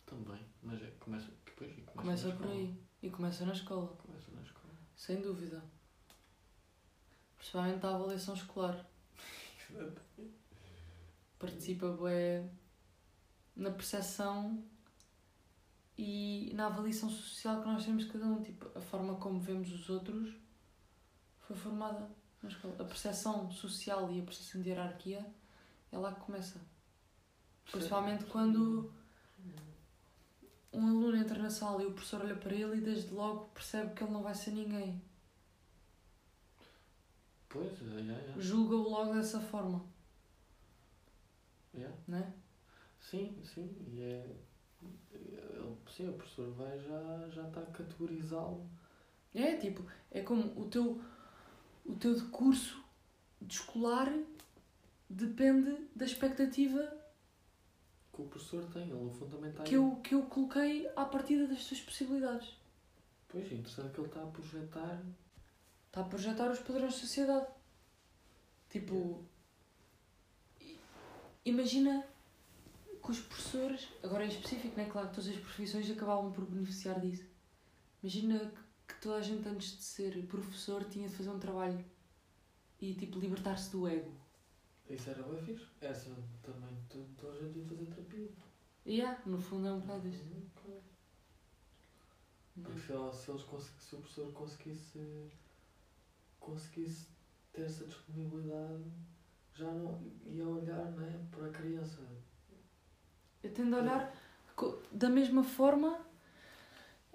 também, 0.05 0.39
mas 0.61 0.79
é, 0.83 0.91
começa, 0.99 1.31
depois, 1.45 1.71
começa, 1.73 1.93
Começa 1.95 2.31
por 2.33 2.47
aí. 2.47 2.79
E 3.01 3.09
começa 3.09 3.43
na 3.43 3.53
escola. 3.53 3.87
Começa 3.97 4.29
na 4.31 4.41
escola. 4.43 4.71
Sem 4.95 5.19
dúvida. 5.19 5.63
Principalmente 7.39 7.83
a 7.83 7.95
avaliação 7.95 8.35
escolar. 8.35 8.85
Participa 11.39 11.89
bué 11.89 12.47
na 13.55 13.71
percepção 13.71 14.63
e 15.97 16.51
na 16.53 16.67
avaliação 16.67 17.09
social 17.09 17.61
que 17.61 17.67
nós 17.67 17.85
temos 17.85 18.05
cada 18.05 18.25
um. 18.25 18.41
Tipo, 18.41 18.77
a 18.77 18.81
forma 18.81 19.15
como 19.15 19.39
vemos 19.39 19.71
os 19.71 19.89
outros 19.89 20.33
foi 21.39 21.55
formada 21.55 22.09
na 22.41 22.49
escola. 22.49 22.75
A 22.79 22.83
percepção 22.83 23.51
social 23.51 24.11
e 24.11 24.21
a 24.21 24.23
percepção 24.23 24.61
de 24.61 24.69
hierarquia 24.69 25.25
é 25.91 25.97
lá 25.97 26.13
que 26.13 26.21
começa. 26.21 26.61
Principalmente 27.71 28.25
quando 28.25 28.93
um 30.71 30.87
aluno 30.87 31.17
entra 31.17 31.41
na 31.41 31.49
sala 31.49 31.81
e 31.81 31.85
o 31.85 31.91
professor 31.91 32.21
olha 32.21 32.35
para 32.35 32.53
ele 32.53 32.77
e 32.77 32.81
desde 32.81 33.13
logo 33.13 33.45
percebe 33.47 33.93
que 33.93 34.03
ele 34.03 34.13
não 34.13 34.21
vai 34.21 34.35
ser 34.35 34.51
ninguém. 34.51 35.01
Pois, 37.49 37.81
é, 37.81 37.85
é, 37.85 38.35
é. 38.37 38.41
Julga-o 38.41 38.89
logo 38.89 39.13
dessa 39.13 39.39
forma, 39.39 39.83
é. 41.73 41.89
não 42.07 42.17
é? 42.17 42.33
Sim, 42.99 43.41
sim, 43.43 43.73
e 43.87 44.01
é. 44.01 44.35
Sim, 45.97 46.09
o 46.09 46.13
professor 46.13 46.51
vai 46.51 46.77
já, 46.77 47.27
já 47.29 47.47
está 47.47 47.59
a 47.59 47.65
categorizá-lo. 47.65 48.69
É 49.33 49.55
tipo, 49.55 49.83
é 50.11 50.21
como 50.21 50.43
o 50.55 50.69
teu, 50.69 51.01
o 51.83 51.95
teu 51.95 52.13
decurso 52.13 52.83
de 53.41 53.55
escolar 53.55 54.07
depende 55.09 55.87
da 55.95 56.05
expectativa 56.05 56.79
Que 58.13 58.21
o 58.21 58.25
professor 58.25 58.63
tem, 58.65 58.91
ele 58.91 59.09
também 59.27 59.49
está 59.49 59.63
que 59.63 59.73
eu, 59.73 59.95
que 60.03 60.13
eu 60.13 60.21
coloquei 60.27 60.87
à 60.95 61.03
partida 61.03 61.47
das 61.47 61.65
tuas 61.65 61.81
possibilidades. 61.81 62.55
Pois, 63.27 63.51
é 63.51 63.55
interessante 63.55 63.93
que 63.93 63.99
ele 63.99 64.07
está 64.07 64.21
a 64.21 64.27
projetar. 64.27 65.03
Está 65.87 66.01
a 66.01 66.03
projetar 66.03 66.51
os 66.51 66.59
padrões 66.59 66.93
de 66.93 66.99
sociedade. 66.99 67.47
Tipo, 68.69 69.25
imagina 71.43 72.05
que 73.07 73.11
os 73.13 73.19
professores, 73.21 73.87
agora 74.03 74.25
em 74.25 74.27
específico, 74.27 74.75
né? 74.75 74.85
claro 74.91 75.07
que 75.07 75.15
todas 75.15 75.29
as 75.29 75.37
profissões 75.37 75.89
acabavam 75.89 76.29
por 76.33 76.45
beneficiar 76.45 76.99
disso. 76.99 77.23
Imagina 78.03 78.51
que, 78.85 78.95
toda 79.01 79.15
a 79.15 79.21
gente 79.21 79.47
antes 79.47 79.77
de 79.77 79.83
ser 79.83 80.27
professor 80.27 80.83
tinha 80.83 81.07
de 81.07 81.15
fazer 81.15 81.29
um 81.29 81.39
trabalho 81.39 81.83
e 82.81 82.93
tipo 82.93 83.17
libertar-se 83.17 83.71
do 83.71 83.87
ego. 83.87 84.11
Isso 84.89 85.09
era 85.09 85.23
bem 85.23 85.41
fixe. 85.41 85.65
Essa 85.79 86.13
também, 86.43 86.77
toda 87.17 87.37
a 87.37 87.41
gente 87.41 87.59
ia 87.59 87.65
fazer 87.65 87.85
terapia. 87.85 88.29
E 88.85 88.95
yeah, 88.95 89.21
no 89.25 89.39
fundo 89.39 89.67
é 89.67 89.71
um 89.71 89.79
bocado 89.79 90.07
isso. 90.09 90.25
Uhum. 90.25 90.81
Porque 92.61 92.79
se, 92.79 92.91
ele- 92.91 93.13
se, 93.13 93.31
eles 93.31 93.43
se 93.79 93.95
o 93.95 93.99
professor 93.99 94.33
conseguisse, 94.33 95.31
conseguisse 96.41 97.07
ter 97.53 97.61
essa 97.61 97.85
disponibilidade, 97.85 98.83
já 99.53 99.71
não 99.71 99.97
ia 100.25 100.45
olhar 100.45 100.91
né, 100.91 101.25
para 101.31 101.47
a 101.47 101.51
criança. 101.51 102.01
Eu 103.47 103.53
tendo 103.53 103.75
a 103.75 103.79
olhar 103.79 104.13
da 104.91 105.09
mesma 105.09 105.43
forma, 105.43 105.97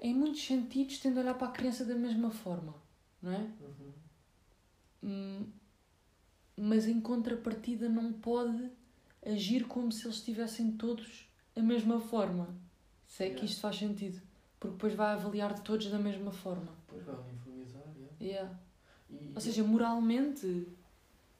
em 0.01 0.15
muitos 0.15 0.45
sentidos, 0.45 0.99
tendo 0.99 1.19
a 1.19 1.23
olhar 1.23 1.35
para 1.35 1.49
a 1.49 1.51
criança 1.51 1.85
da 1.85 1.95
mesma 1.95 2.31
forma, 2.31 2.75
não 3.21 3.33
é? 3.33 3.39
Uhum. 3.61 3.93
Hum, 5.05 5.47
mas 6.57 6.87
em 6.87 7.01
contrapartida 7.01 7.89
não 7.89 8.12
pode 8.12 8.71
agir 9.25 9.67
como 9.67 9.93
se 9.93 10.07
eles 10.07 10.21
tivessem 10.23 10.73
todos 10.73 11.29
a 11.57 11.61
mesma 11.61 12.01
forma. 12.01 12.49
Se 13.07 13.25
é 13.25 13.27
que 13.27 13.33
Yeah. 13.35 13.45
isto 13.51 13.61
faz 13.61 13.77
sentido. 13.77 14.21
Porque 14.59 14.75
depois 14.77 14.95
vai 14.95 15.12
avaliar 15.12 15.59
todos 15.61 15.89
da 15.91 15.99
mesma 15.99 16.33
forma. 16.33 16.73
Depois 16.87 17.05
vai 17.05 17.17
uniformizar, 17.17 17.83
yeah. 17.95 18.17
Yeah. 18.21 18.59
E, 19.11 19.33
Ou 19.35 19.41
seja, 19.41 19.62
moralmente, 19.65 20.67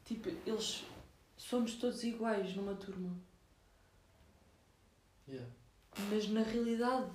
tipo, 0.05 0.29
eles 0.45 0.85
somos 1.37 1.77
todos 1.77 2.03
iguais 2.05 2.55
numa 2.57 2.75
turma. 2.75 3.11
Yeah. 5.33 5.51
Mas 6.11 6.29
na 6.29 6.43
realidade, 6.43 7.11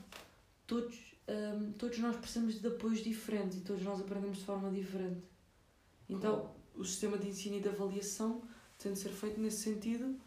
todos, 0.65 1.15
hum, 1.27 1.71
todos 1.77 1.97
nós 1.99 2.15
precisamos 2.15 2.59
de 2.59 2.67
apoios 2.67 2.99
diferentes 2.99 3.57
e 3.57 3.61
todos 3.61 3.83
nós 3.83 4.01
aprendemos 4.01 4.39
de 4.39 4.45
forma 4.45 4.71
diferente. 4.71 5.23
Então, 6.09 6.51
o 6.75 6.83
sistema 6.83 7.17
de 7.17 7.27
ensino 7.27 7.57
e 7.57 7.61
de 7.61 7.69
avaliação 7.69 8.41
tem 8.77 8.93
de 8.93 8.99
ser 8.99 9.09
feito 9.09 9.39
nesse 9.39 9.63
sentido. 9.63 10.19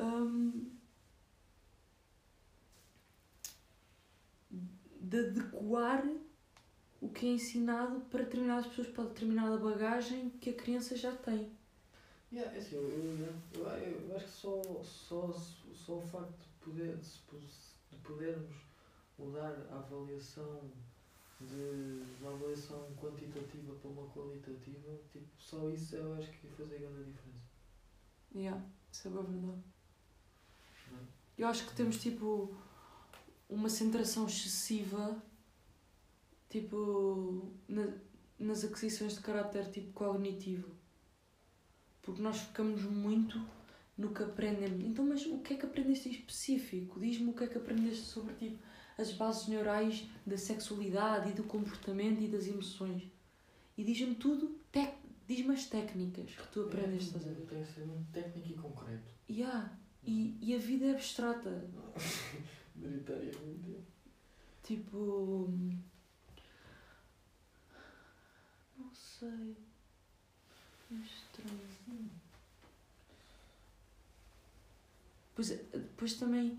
hum, 0.00 0.70
de 5.00 5.18
adequar 5.18 6.02
o 7.00 7.08
que 7.10 7.26
é 7.26 7.30
ensinado 7.30 8.00
para 8.10 8.24
determinadas 8.24 8.66
pessoas, 8.66 8.88
para 8.88 9.04
determinada 9.04 9.58
bagagem 9.58 10.30
que 10.40 10.50
a 10.50 10.54
criança 10.54 10.96
já 10.96 11.12
tem. 11.12 11.50
Yeah, 12.32 12.50
é 12.56 12.58
assim, 12.58 12.76
eu, 12.76 12.82
eu, 12.82 13.66
eu, 13.66 14.08
eu 14.08 14.16
acho 14.16 14.24
que 14.24 14.32
só, 14.32 14.62
só, 14.82 15.32
só 15.74 15.98
o 15.98 16.02
facto 16.02 16.53
poder, 16.64 16.96
de, 16.98 17.10
de 17.90 17.96
podermos 18.02 18.56
mudar 19.18 19.52
a 19.70 19.76
avaliação 19.78 20.60
de 21.40 22.02
uma 22.20 22.32
avaliação 22.32 22.94
quantitativa 23.00 23.74
para 23.74 23.90
uma 23.90 24.08
qualitativa, 24.10 24.98
tipo, 25.12 25.26
só 25.38 25.68
isso 25.70 25.96
eu 25.96 26.14
acho 26.14 26.30
que 26.30 26.46
ia 26.46 26.52
fazer 26.52 26.78
grande 26.78 27.10
diferença. 27.10 27.44
Yeah, 28.34 28.64
isso 28.92 29.08
é 29.08 29.10
bem 29.10 29.22
verdade. 29.24 29.62
Não 30.90 30.98
é? 30.98 31.02
Eu 31.36 31.48
acho 31.48 31.66
que 31.66 31.74
temos 31.76 32.00
tipo 32.00 32.56
uma 33.48 33.68
centração 33.68 34.26
excessiva 34.26 35.22
tipo 36.48 37.52
na- 37.68 37.94
nas 38.38 38.64
aquisições 38.64 39.14
de 39.14 39.20
caráter 39.20 39.70
tipo 39.70 39.92
cognitivo. 39.92 40.68
Porque 42.02 42.20
nós 42.22 42.38
focamos 42.38 42.82
muito 42.82 43.40
no 43.96 44.12
que 44.12 44.22
aprendemos. 44.22 44.84
Então, 44.84 45.06
mas 45.06 45.24
o 45.26 45.38
que 45.38 45.54
é 45.54 45.56
que 45.56 45.66
aprendeste 45.66 46.08
em 46.08 46.12
específico? 46.12 47.00
Diz-me 47.00 47.30
o 47.30 47.32
que 47.32 47.44
é 47.44 47.46
que 47.46 47.58
aprendeste 47.58 48.04
sobre 48.04 48.34
tipo 48.34 48.58
as 48.98 49.12
bases 49.12 49.48
neurais 49.48 50.08
da 50.26 50.36
sexualidade 50.36 51.30
e 51.30 51.32
do 51.32 51.44
comportamento 51.44 52.22
e 52.22 52.28
das 52.28 52.46
emoções. 52.46 53.02
E 53.76 53.82
diz-me 53.82 54.14
tudo, 54.14 54.56
diz-me 55.26 55.54
as 55.54 55.66
técnicas 55.66 56.30
que 56.30 56.48
tu 56.48 56.62
aprendeste 56.62 57.10
a 57.10 57.18
fazer. 57.18 57.34
Tem 57.48 57.64
que 57.64 57.72
ser 57.72 57.86
muito 57.86 58.12
técnico 58.12 58.48
e 58.48 58.54
concreto. 58.54 59.14
Yeah. 59.28 59.76
E, 60.04 60.36
e 60.40 60.54
a 60.54 60.58
vida 60.58 60.86
é 60.86 60.90
abstrata. 60.92 61.68
Maioritariamente. 62.76 63.78
Tipo. 64.62 65.48
Não 68.76 68.92
sei. 68.92 69.56
É 70.90 70.94
estranho. 70.94 71.60
Pois, 75.34 75.48
depois 75.48 76.14
também 76.14 76.58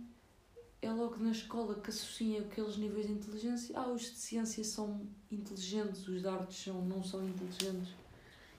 é 0.82 0.91
logo 0.91 1.17
na 1.17 1.32
escola 1.32 1.75
que 1.75 1.89
associa 1.89 2.41
aqueles 2.41 2.77
níveis 2.77 3.08
de 3.08 3.13
inteligência. 3.13 3.77
Ah, 3.77 3.88
os 3.89 4.01
de 4.01 4.17
ciência 4.17 4.63
são 4.63 5.08
inteligentes, 5.32 6.08
os 6.08 6.22
de 6.22 6.27
artes 6.27 6.63
são, 6.63 6.82
não 6.86 7.03
são 7.03 7.25
inteligentes. 7.27 7.94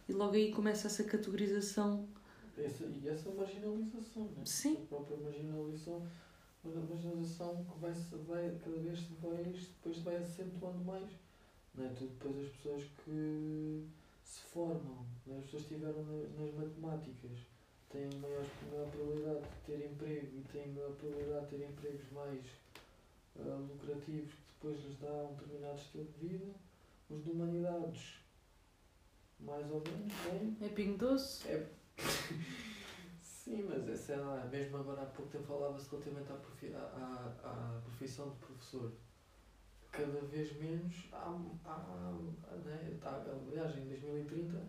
E 0.08 0.12
logo 0.12 0.34
aí 0.34 0.52
começa 0.52 0.86
essa 0.86 1.04
categorização. 1.04 2.08
Essa, 2.56 2.84
e 2.84 3.06
essa 3.08 3.30
marginalização, 3.30 4.24
né? 4.24 4.42
Sim. 4.46 4.78
A 4.84 4.86
própria 4.86 5.16
marginalização, 5.18 6.06
a 6.64 6.68
marginalização 6.68 7.64
que 7.64 7.78
vai, 7.78 7.92
vai 8.26 8.58
cada 8.64 8.76
vez 8.78 8.98
se 8.98 9.12
vai, 9.20 9.42
depois 9.44 9.98
vai 9.98 10.16
acentuando 10.16 10.82
mais. 10.84 11.10
Não 11.74 11.84
é? 11.84 11.88
Tu, 11.90 12.06
depois 12.06 12.38
as 12.46 12.52
pessoas 12.56 12.82
que 13.04 13.86
se 14.24 14.40
formam, 14.52 15.04
né? 15.26 15.36
as 15.38 15.44
pessoas 15.44 15.64
que 15.64 15.74
estiveram 15.74 16.02
na- 16.04 16.42
nas 16.44 16.54
matemáticas, 16.54 17.32
têm 17.96 18.20
maior, 18.20 18.44
probabilidade 18.90 19.40
de 19.40 19.60
ter 19.64 19.86
emprego 19.86 20.36
e 20.36 20.42
têm 20.52 20.68
maior 20.72 20.92
probabilidade 20.92 21.46
de 21.46 21.56
ter 21.56 21.64
empregos 21.64 22.12
mais 22.12 22.44
ah, 23.38 23.66
lucrativos 23.68 24.32
que 24.32 24.52
depois 24.54 24.84
lhes 24.84 24.98
dá 24.98 25.12
um 25.12 25.34
determinado 25.34 25.78
estilo 25.78 26.04
de 26.04 26.28
vida. 26.28 26.54
Os 27.08 27.22
de 27.22 27.30
humanidades, 27.30 28.18
mais 29.40 29.70
ou 29.70 29.80
menos, 29.80 30.12
têm 30.24 30.56
É 30.60 30.68
pingo 30.70 30.98
doce. 30.98 31.48
é... 31.48 31.66
Sim, 33.20 33.62
mas 33.62 33.88
é, 33.88 33.94
sei 33.94 34.16
lá, 34.16 34.44
mesmo 34.46 34.76
agora 34.76 35.02
há 35.02 35.06
pouco 35.06 35.30
tempo 35.30 35.44
falava-se 35.44 35.88
relativamente 35.88 36.32
à, 36.32 36.34
profi... 36.34 36.74
à, 36.74 37.32
à, 37.44 37.80
profissão 37.84 38.30
de 38.30 38.36
professor. 38.38 38.92
Cada 39.92 40.20
vez 40.22 40.52
menos 40.58 41.08
há, 41.12 41.30
há, 41.64 42.12
né, 42.64 42.98
tá, 43.00 43.24
aliás, 43.48 43.78
em 43.78 43.86
2030 43.86 44.60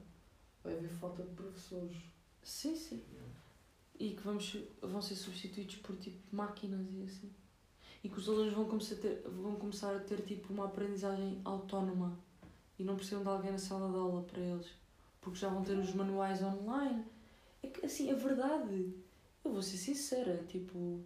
vai 0.64 0.78
haver 0.78 0.90
falta 0.90 1.24
de 1.24 1.34
professores. 1.34 1.98
Sim, 2.48 2.78
sim. 2.78 3.04
e 4.00 4.12
que 4.12 4.22
vamos, 4.22 4.56
vão 4.82 5.02
ser 5.02 5.16
substituídos 5.16 5.76
por 5.76 5.98
tipo 5.98 6.18
máquinas 6.34 6.88
e 6.94 7.04
assim. 7.04 7.30
E 8.02 8.08
que 8.08 8.18
os 8.18 8.30
alunos 8.30 8.54
vão 8.54 8.64
começar 8.64 8.96
a 8.96 9.00
ter, 9.00 9.22
vão 9.28 9.58
começar 9.58 9.94
a 9.94 10.00
ter 10.00 10.22
tipo 10.22 10.54
uma 10.54 10.66
aprendizagem 10.66 11.42
autónoma 11.44 12.18
e 12.80 12.86
não 12.86 12.96
precisam 12.96 13.22
de 13.22 13.28
alguém 13.28 13.52
na 13.52 13.58
sala 13.58 13.92
de 13.92 13.98
aula 13.98 14.24
para 14.24 14.40
eles, 14.40 14.74
porque 15.20 15.38
já 15.38 15.50
vão 15.50 15.62
ter 15.62 15.78
os 15.78 15.94
manuais 15.94 16.42
online. 16.42 17.06
É 17.62 17.68
que 17.68 17.86
assim, 17.86 18.10
a 18.12 18.16
verdade, 18.16 18.96
eu 19.44 19.52
vou 19.52 19.62
ser 19.62 19.76
sincera, 19.76 20.42
tipo, 20.46 21.04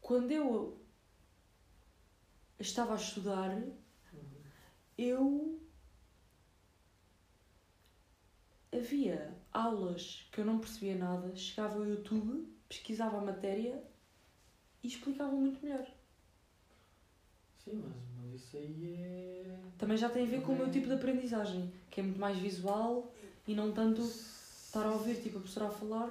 quando 0.00 0.30
eu 0.30 0.80
estava 2.56 2.92
a 2.92 2.96
estudar, 2.96 3.60
eu 4.96 5.60
havia 8.72 9.34
aulas 9.52 10.28
que 10.32 10.40
eu 10.40 10.44
não 10.44 10.58
percebia 10.58 10.96
nada, 10.96 11.34
chegava 11.34 11.76
ao 11.76 11.86
YouTube 11.86 12.48
pesquisava 12.70 13.18
a 13.18 13.20
matéria 13.20 13.82
e 14.82 14.86
explicava 14.86 15.32
muito 15.32 15.62
melhor. 15.62 15.84
Sim, 17.58 17.82
mas, 17.84 17.92
mas 18.16 18.40
isso 18.40 18.56
aí 18.56 18.94
é. 19.02 19.58
Também 19.76 19.96
já 19.96 20.08
tem 20.08 20.24
a 20.24 20.30
ver 20.30 20.42
com 20.42 20.52
o 20.52 20.56
meu 20.56 20.70
tipo 20.70 20.86
de 20.86 20.94
aprendizagem, 20.94 21.70
que 21.90 22.00
é 22.00 22.02
muito 22.02 22.20
mais 22.20 22.38
visual 22.38 23.12
e 23.46 23.54
não 23.54 23.72
tanto 23.72 24.00
estar 24.00 24.86
a 24.86 24.92
ouvir 24.92 25.20
tipo, 25.20 25.38
a 25.38 25.40
professora 25.40 25.66
a 25.66 25.70
falar, 25.70 26.10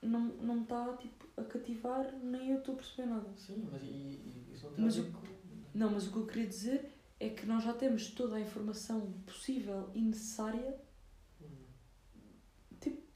não, 0.00 0.20
não 0.20 0.54
me 0.54 0.62
está 0.62 0.96
tipo, 0.96 1.26
a 1.36 1.42
cativar, 1.42 2.14
nem 2.22 2.52
eu 2.52 2.58
estou 2.58 2.74
a 2.74 2.78
perceber 2.78 3.08
nada. 3.08 3.28
Sim, 3.36 3.68
mas 3.70 3.82
e, 3.82 3.86
e 3.86 4.52
isso 4.54 4.66
não 4.66 4.72
tem 4.74 4.84
Mas 4.84 4.98
a 4.98 5.02
ver 5.02 5.12
com. 5.12 5.26
Não, 5.74 5.90
mas 5.90 6.06
o 6.06 6.12
que 6.12 6.16
eu 6.16 6.26
queria 6.26 6.46
dizer 6.46 6.92
é 7.18 7.28
que 7.28 7.44
nós 7.44 7.64
já 7.64 7.72
temos 7.72 8.12
toda 8.12 8.36
a 8.36 8.40
informação 8.40 9.12
possível 9.26 9.90
e 9.94 10.00
necessária. 10.00 10.80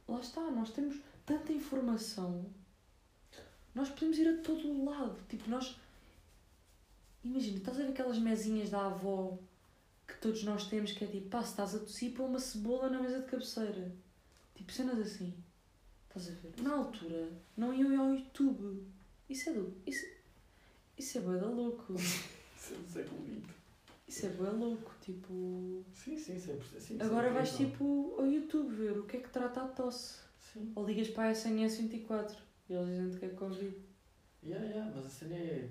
Lá 0.09 0.21
está, 0.21 0.51
nós 0.51 0.71
temos 0.71 0.97
tanta 1.25 1.53
informação. 1.53 2.45
Nós 3.75 3.89
podemos 3.89 4.19
ir 4.19 4.29
a 4.29 4.43
todo 4.43 4.69
o 4.69 4.85
lado. 4.85 5.19
Tipo, 5.29 5.49
nós. 5.49 5.77
Imagina, 7.25 7.59
estás 7.59 7.79
a 7.79 7.85
ver 7.85 7.91
aquelas 7.91 8.19
mesinhas 8.19 8.71
da 8.71 8.87
avó 8.87 9.39
que 10.07 10.19
todos 10.19 10.43
nós 10.43 10.67
temos 10.67 10.93
que 10.93 11.05
é 11.05 11.07
tipo, 11.07 11.29
pá, 11.29 11.43
se 11.43 11.51
estás 11.51 11.75
a 11.75 11.79
tossir, 11.79 12.13
põe 12.13 12.27
uma 12.27 12.39
cebola 12.39 12.91
na 12.91 13.01
mesa 13.01 13.21
de 13.21 13.27
cabeceira. 13.27 13.93
Tipo, 14.55 14.73
cenas 14.73 14.99
assim. 14.99 15.33
Estás 16.09 16.29
a 16.29 16.33
ver? 16.41 16.53
Na 16.61 16.75
altura, 16.75 17.33
não 17.57 17.73
iam 17.73 17.99
ao 17.99 18.15
YouTube. 18.15 18.87
Isso 19.29 19.49
é 19.49 19.53
do. 19.55 19.75
Isso, 19.87 20.05
isso 20.99 21.19
é 21.19 21.21
bué 21.23 21.39
da 21.39 21.47
louco. 21.47 21.95
Isso 22.63 22.75
é 22.75 22.77
do 22.77 22.89
século. 22.89 23.43
Isso 24.07 24.27
é 24.27 24.29
bué 24.31 24.51
louco. 24.51 24.93
Tipo. 25.01 25.85
Sim, 25.93 26.17
sim, 26.17 26.39
sempre. 26.39 26.67
Sim, 26.69 26.95
isso 26.95 27.03
é 27.03 27.07
Agora 27.07 27.33
vais 27.33 27.57
tipo 27.57 28.17
ao 28.19 28.27
YouTube 28.27 28.75
ver 28.75 28.99
o 28.99 29.05
que 29.05 29.17
é 29.17 29.21
que 29.21 29.31
trata 29.31 29.63
a 29.63 29.69
tosse. 29.69 30.21
Sim. 30.39 30.73
Ou 30.75 30.85
ligas 30.85 31.09
para 31.09 31.29
a 31.29 31.33
SNS 31.33 31.79
24 31.79 32.37
e 32.69 32.75
eles 32.75 32.89
dizem 32.89 33.19
que 33.19 33.25
é 33.27 33.29
Covid. 33.31 33.77
Yeah, 34.45 34.67
yeah, 34.67 34.93
mas 34.95 35.07
a 35.07 35.09
cena 35.09 35.37
é. 35.37 35.69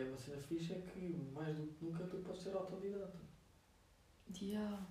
É 0.00 0.04
uma 0.04 0.16
cena 0.16 0.40
fixe 0.40 0.72
é 0.72 0.80
que 0.80 1.14
mais 1.34 1.54
do 1.56 1.66
que 1.66 1.84
nunca 1.84 2.04
tu 2.04 2.16
podes 2.18 2.42
ser 2.42 2.56
autodidata. 2.56 3.18
Yeah. 4.40 4.86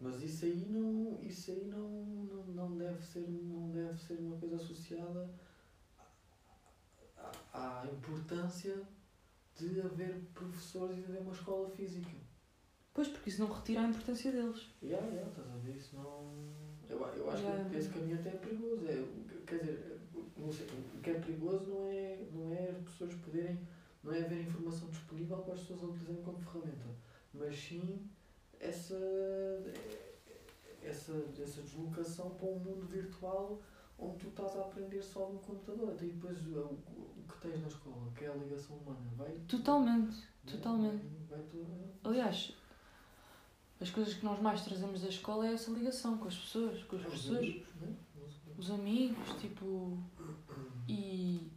Mas 0.00 0.22
isso 0.22 0.44
aí 0.44 0.66
não. 0.68 1.22
Isso 1.22 1.52
aí 1.52 1.66
não, 1.66 1.88
não, 1.88 2.46
não, 2.46 2.76
deve, 2.76 3.00
ser, 3.04 3.28
não 3.28 3.70
deve 3.70 3.98
ser 4.00 4.18
uma 4.18 4.36
coisa 4.38 4.56
associada 4.56 5.30
à, 7.52 7.82
à 7.82 7.86
importância 7.86 8.82
de 9.68 9.80
haver 9.80 10.14
professores 10.34 10.98
e 10.98 11.00
de 11.00 11.06
haver 11.06 11.20
uma 11.22 11.32
escola 11.32 11.68
física. 11.70 12.10
Pois, 12.92 13.08
porque 13.08 13.30
isso 13.30 13.42
não 13.42 13.52
retira 13.52 13.82
a 13.82 13.88
importância 13.88 14.32
deles. 14.32 14.68
Yeah, 14.82 15.06
yeah, 15.06 15.30
estás 15.30 15.48
a 15.48 15.56
ver? 15.58 15.76
Isso 15.76 15.96
não. 15.96 16.32
Eu, 16.88 16.98
eu 16.98 17.30
acho 17.30 17.42
Yeah. 17.42 17.70
que 17.70 17.76
esse 17.76 17.88
caminho 17.90 18.18
até 18.18 18.30
é 18.30 18.32
perigoso. 18.32 18.84
É, 18.86 19.04
quer 19.46 19.58
dizer, 19.60 20.00
não 20.36 20.52
sei, 20.52 20.66
o 20.66 21.00
que 21.00 21.10
é 21.10 21.14
perigoso 21.14 21.66
não 21.70 21.86
é, 21.86 22.26
não 22.32 22.52
é 22.52 22.70
as 22.70 22.78
pessoas 22.84 23.14
poderem. 23.14 23.60
Não 24.02 24.12
é 24.12 24.22
haver 24.24 24.40
informação 24.40 24.88
disponível 24.88 25.38
para 25.38 25.54
as 25.54 25.60
pessoas 25.60 25.82
a 25.82 25.86
utilizarem 25.86 26.22
como 26.22 26.38
ferramenta. 26.40 26.86
Mas 27.32 27.56
sim 27.56 28.10
essa. 28.58 28.96
Essa, 30.82 31.12
essa 31.40 31.60
deslocação 31.60 32.30
para 32.30 32.48
um 32.48 32.58
mundo 32.58 32.86
virtual 32.86 33.60
onde 34.00 34.18
tu 34.18 34.28
estás 34.28 34.56
a 34.56 34.60
aprender 34.62 35.02
só 35.02 35.28
no 35.28 35.38
computador. 35.40 35.90
Até 35.90 36.06
depois 36.06 36.38
o, 36.46 36.58
o, 36.58 37.14
o 37.18 37.24
que 37.28 37.38
tens 37.40 37.60
na 37.60 37.68
escola, 37.68 38.10
que 38.16 38.24
é 38.24 38.28
a 38.28 38.34
ligação 38.34 38.76
humana, 38.76 39.00
vai. 39.16 39.30
Totalmente. 39.48 40.16
vai- 40.44 40.54
totalmente. 40.56 41.04
Vai, 41.28 41.40
tudo. 41.50 41.66
Aliás, 42.04 42.54
as 43.80 43.90
coisas 43.90 44.14
que 44.14 44.24
nós 44.24 44.40
mais 44.40 44.62
trazemos 44.64 45.00
da 45.02 45.08
escola 45.08 45.46
é 45.48 45.52
essa 45.54 45.70
ligação 45.70 46.18
com 46.18 46.28
as 46.28 46.36
pessoas, 46.36 46.82
com 46.84 46.96
os 46.96 47.02
professores, 47.02 47.38
amigos, 47.38 47.74
né? 47.80 47.94
os 48.58 48.70
amigos, 48.70 49.28
tipo. 49.40 49.98
E. 50.88 51.50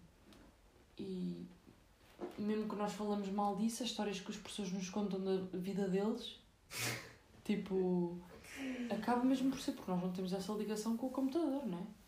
E. 0.97 1.45
Mesmo 2.37 2.67
que 2.69 2.75
nós 2.75 2.93
falamos 2.93 3.29
mal 3.29 3.55
disso, 3.55 3.83
as 3.83 3.89
histórias 3.89 4.19
que 4.19 4.29
os 4.31 4.37
professores 4.37 4.71
nos 4.71 4.89
contam 4.89 5.19
da 5.23 5.37
vida 5.57 5.87
deles, 5.87 6.39
tipo. 7.43 8.17
Acaba 8.89 9.23
mesmo 9.23 9.49
por 9.49 9.59
ser, 9.59 9.73
porque 9.73 9.89
nós 9.91 10.01
não 10.01 10.11
temos 10.13 10.31
essa 10.31 10.53
ligação 10.53 10.95
com 10.95 11.07
o 11.07 11.09
computador, 11.09 11.65
não 11.65 11.79
é? 11.79 12.02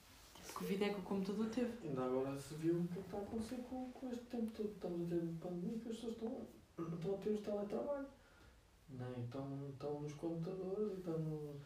Vida 0.62 0.86
é 0.86 0.94
que 0.94 1.00
o 1.00 1.04
computador 1.04 1.50
teve? 1.50 1.88
Ainda 1.88 2.04
agora 2.06 2.40
se 2.40 2.56
viu 2.56 2.80
o 2.80 2.88
que 2.88 3.00
é 3.00 3.02
que 3.02 3.08
está 3.08 3.18
a 3.18 3.22
acontecer 3.22 3.58
com, 3.70 3.92
com 3.92 4.10
este 4.10 4.26
tempo 4.26 4.52
todo. 4.56 4.72
Estamos 4.72 5.02
a 5.02 5.16
ter 5.16 5.22
pandemia 5.42 5.80
que 5.80 5.90
as 5.90 5.96
pessoas 5.96 6.14
estão, 6.14 6.48
estão 6.96 7.14
a 7.14 7.18
ter 7.18 7.30
os 7.32 7.42
teletrabalho. 7.42 8.08
Não 8.90 9.06
é? 9.06 9.20
estão, 9.20 9.70
estão 9.70 10.02
nos 10.02 10.14
computadores 10.14 10.94
e 10.94 11.00
estão. 11.00 11.20
no- 11.20 11.62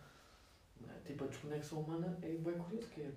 é? 0.88 0.99
Tipo, 1.06 1.23
a 1.25 1.28
desconexão 1.28 1.82
humana 1.82 2.17
é 2.21 2.30
bem 2.38 2.58
curioso, 2.58 2.88
que 2.88 3.02
é 3.02 3.12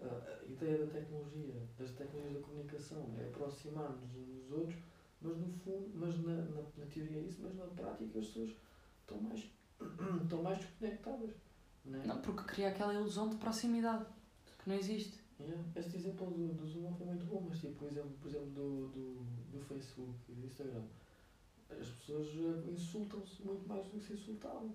a, 0.00 0.40
a 0.40 0.44
ideia 0.46 0.78
da 0.86 0.92
tecnologia, 0.92 1.54
das 1.78 1.90
tecnologias 1.92 2.34
da 2.34 2.46
comunicação, 2.48 3.14
é 3.18 3.24
aproximar-nos 3.24 4.02
uns 4.16 4.26
dos 4.42 4.50
outros, 4.52 4.78
mas 5.20 5.36
no 5.36 5.52
fundo, 5.52 5.90
mas 5.94 6.18
na, 6.24 6.34
na, 6.36 6.62
na 6.78 6.86
teoria 6.86 7.18
é 7.18 7.22
isso, 7.24 7.40
mas 7.42 7.54
na 7.54 7.66
prática 7.66 8.18
as 8.18 8.26
pessoas 8.26 8.50
estão 9.02 9.20
mais, 9.20 9.40
estão 10.22 10.42
mais 10.42 10.58
desconectadas. 10.58 11.30
Não 11.84 12.00
é? 12.00 12.06
Não, 12.06 12.20
porque 12.22 12.42
cria 12.44 12.68
aquela 12.68 12.94
ilusão 12.94 13.28
de 13.28 13.36
proximidade 13.36 14.06
que 14.62 14.68
não 14.68 14.76
existe. 14.76 15.20
Yeah. 15.40 15.62
Este 15.74 15.96
exemplo 15.96 16.30
do, 16.30 16.54
do 16.54 16.66
Zoom 16.66 16.92
foi 16.94 17.06
muito 17.06 17.26
bom, 17.26 17.44
mas 17.48 17.58
tipo, 17.58 17.84
o 17.84 17.88
exemplo, 17.88 18.12
por 18.20 18.28
exemplo, 18.28 18.50
do, 18.50 18.88
do, 18.88 19.14
do 19.52 19.60
Facebook 19.60 20.14
e 20.28 20.32
do 20.34 20.46
Instagram, 20.46 20.84
as 21.68 21.88
pessoas 21.88 22.28
eh, 22.28 22.70
insultam-se 22.70 23.42
muito 23.42 23.66
mais 23.66 23.84
do 23.86 23.98
que 23.98 24.06
se 24.06 24.12
insultavam. 24.12 24.72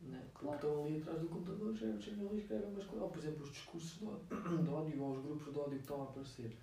Né? 0.00 0.26
Claro. 0.34 0.56
estão 0.56 0.84
ali 0.84 1.00
atrás 1.00 1.20
do 1.20 1.28
computador, 1.28 1.76
chegam, 1.76 2.00
chegam 2.00 2.26
ali 2.26 2.38
e 2.38 2.40
escrevem 2.40 2.68
umas 2.70 2.84
coisas. 2.84 3.02
Ou, 3.02 3.10
por 3.10 3.18
exemplo, 3.18 3.42
os 3.44 3.52
discursos 3.52 3.98
de 3.98 4.04
ódio 4.70 5.02
ou 5.02 5.12
os 5.12 5.22
grupos 5.22 5.52
de 5.52 5.58
ódio 5.58 5.76
que 5.76 5.82
estão 5.82 6.00
a 6.00 6.04
aparecer. 6.04 6.56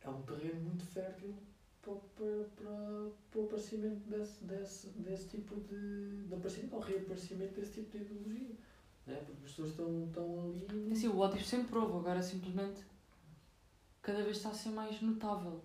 É 0.00 0.08
um 0.08 0.22
terreno 0.22 0.60
muito 0.62 0.86
fértil 0.86 1.34
para, 1.82 1.94
para, 1.94 2.44
para, 2.56 3.10
para 3.30 3.40
o 3.40 3.44
aparecimento 3.44 4.08
desse, 4.08 4.42
desse, 4.44 4.88
desse 5.00 5.28
tipo 5.28 5.60
de. 5.60 6.24
de 6.26 6.34
aparecimento 6.34 6.76
ou 6.76 6.80
reaparecimento 6.80 7.60
desse 7.60 7.72
tipo 7.72 7.90
de 7.90 8.04
ideologia. 8.04 8.56
Né? 9.10 9.16
Porque 9.24 9.44
as 9.44 9.50
pessoas 9.50 9.70
estão, 9.70 10.06
estão 10.06 10.40
ali. 10.44 10.92
Assim, 10.92 11.08
o 11.08 11.18
ódio 11.18 11.44
sempre 11.44 11.76
houve, 11.78 11.98
agora 11.98 12.22
simplesmente 12.22 12.84
cada 14.02 14.22
vez 14.22 14.36
está 14.38 14.50
a 14.50 14.54
ser 14.54 14.70
mais 14.70 15.00
notável 15.02 15.62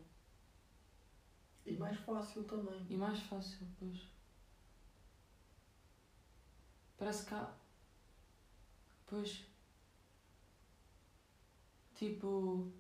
E 1.65 1.73
mais 1.77 1.97
fácil 1.99 2.43
também. 2.43 2.85
e 2.89 2.97
mais 2.97 3.19
fácil, 3.21 3.65
pois. 3.79 4.07
Parece 6.97 7.25
que 7.25 7.33
há. 7.33 7.53
Pois. 9.07 9.45
Tipo, 11.95 12.71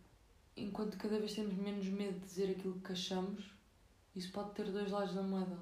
enquanto 0.57 0.97
cada 0.97 1.19
vez 1.19 1.33
temos 1.33 1.53
menos 1.55 1.85
medo 1.87 2.19
de 2.19 2.25
dizer 2.25 2.51
aquilo 2.51 2.79
que 2.81 2.91
achamos, 2.91 3.53
isso 4.15 4.31
pode 4.31 4.53
ter 4.53 4.71
dois 4.71 4.91
lados 4.91 5.13
da 5.13 5.21
moeda. 5.21 5.57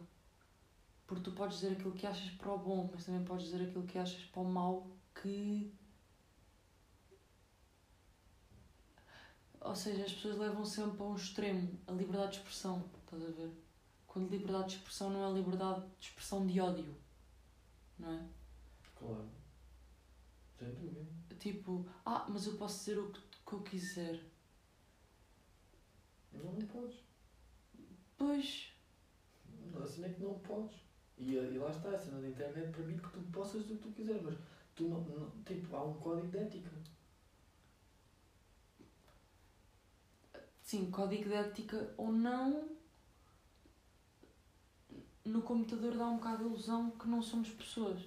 Porque 1.06 1.24
tu 1.24 1.32
podes 1.34 1.60
dizer 1.60 1.74
aquilo 1.74 1.92
que 1.94 2.08
achas 2.08 2.30
para 2.32 2.52
o 2.54 2.58
bom, 2.58 2.89
mas 2.92 3.06
também 3.06 3.24
podes 3.26 3.46
dizer 3.46 3.62
aquilo 3.68 3.86
que 3.86 3.98
achas 3.98 4.24
para 4.26 4.42
o 4.42 4.46
mau 4.46 4.88
que. 5.22 5.74
Ou 9.60 9.76
seja, 9.76 10.04
as 10.06 10.13
pessoas 10.13 10.38
levam 10.38 10.66
sempre 10.66 11.02
a 11.02 11.06
um 11.06 11.16
extremo 11.16 11.80
a 11.88 11.92
liberdade 11.92 12.34
de 12.34 12.38
expressão, 12.39 12.89
estás 13.04 13.24
a 13.24 13.32
ver? 13.32 13.52
Quando 14.08 14.30
liberdade 14.30 14.70
de 14.70 14.76
expressão 14.78 15.10
não 15.10 15.26
é 15.26 15.34
liberdade 15.34 15.82
de 16.00 16.08
expressão 16.08 16.46
de 16.46 16.60
ódio, 16.60 16.96
não 17.98 18.12
é? 18.12 18.28
Claro. 18.96 19.30
Sem 20.58 20.74
dúvida. 20.76 21.06
Tipo, 21.39 21.86
ah, 22.06 22.26
mas 22.30 22.46
eu 22.46 22.56
posso 22.58 22.80
dizer 22.80 23.00
o 23.00 23.12
que, 23.12 23.22
que 23.46 23.54
eu 23.54 23.62
quiser. 23.62 24.24
Não, 26.32 26.54
não 26.54 26.68
podes. 26.68 26.98
Pois, 28.18 28.74
A 29.82 29.88
cena 29.88 30.08
é 30.08 30.13
que 30.13 30.22
não 30.22 30.39
podes. 30.39 30.80
E, 31.25 31.33
e 31.53 31.57
lá 31.57 31.69
está, 31.69 31.89
a 31.91 31.97
cena 31.97 32.19
da 32.21 32.27
internet 32.27 32.71
permite 32.75 33.01
que 33.01 33.09
tu 33.12 33.19
possas 33.31 33.62
o 33.62 33.65
que 33.65 33.75
tu 33.75 33.91
quiseres, 33.91 34.21
mas 34.23 34.36
tu 34.75 34.83
não, 34.89 35.01
não- 35.01 35.29
tipo, 35.43 35.75
há 35.75 35.83
um 35.83 35.93
código 35.99 36.27
de 36.29 36.38
ética. 36.38 36.69
sim, 40.62 40.89
código 40.89 41.25
de 41.29 41.36
ética 41.36 41.93
ou 41.97 42.12
não, 42.12 42.69
no 45.25 45.41
computador 45.41 45.95
dá 45.97 46.07
um 46.07 46.17
bocado 46.17 46.43
a 46.43 46.47
ilusão 46.47 46.91
que 46.91 47.07
não 47.07 47.21
somos 47.21 47.49
pessoas, 47.49 48.01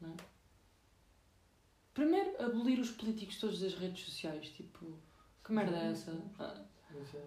não 0.00 0.10
é? 0.12 0.16
Primeiro, 1.94 2.40
abolir 2.42 2.78
os 2.80 2.90
políticos 2.90 3.38
todos 3.40 3.60
das 3.60 3.74
redes 3.74 4.04
sociais, 4.04 4.48
tipo, 4.50 4.98
que 5.44 5.52
merda 5.52 5.76
é 5.78 5.90
essa? 5.92 6.12
Ah, 6.38 6.64
Isso 6.94 7.16
é. 7.16 7.22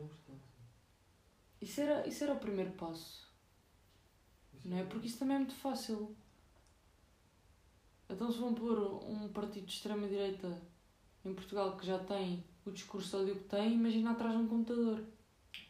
Isso 1.61 1.81
era, 1.81 2.07
isso 2.07 2.23
era 2.23 2.33
o 2.33 2.39
primeiro 2.39 2.71
passo, 2.71 3.30
não 4.65 4.77
é? 4.77 4.83
Porque 4.83 5.07
isso 5.07 5.19
também 5.19 5.35
é 5.35 5.39
muito 5.39 5.55
fácil. 5.55 6.15
Então 8.09 8.31
se 8.31 8.39
vão 8.39 8.53
pôr 8.53 8.77
um 9.05 9.29
partido 9.29 9.65
de 9.65 9.73
extrema-direita 9.73 10.61
em 11.23 11.33
Portugal 11.33 11.77
que 11.77 11.85
já 11.85 11.97
tem 11.99 12.43
o 12.65 12.71
discurso 12.71 13.09
de 13.09 13.15
ódio 13.31 13.35
que 13.35 13.43
tem, 13.49 13.73
imagina 13.73 14.11
atrás 14.11 14.33
de 14.35 14.39
um 14.43 14.47
computador, 14.47 15.03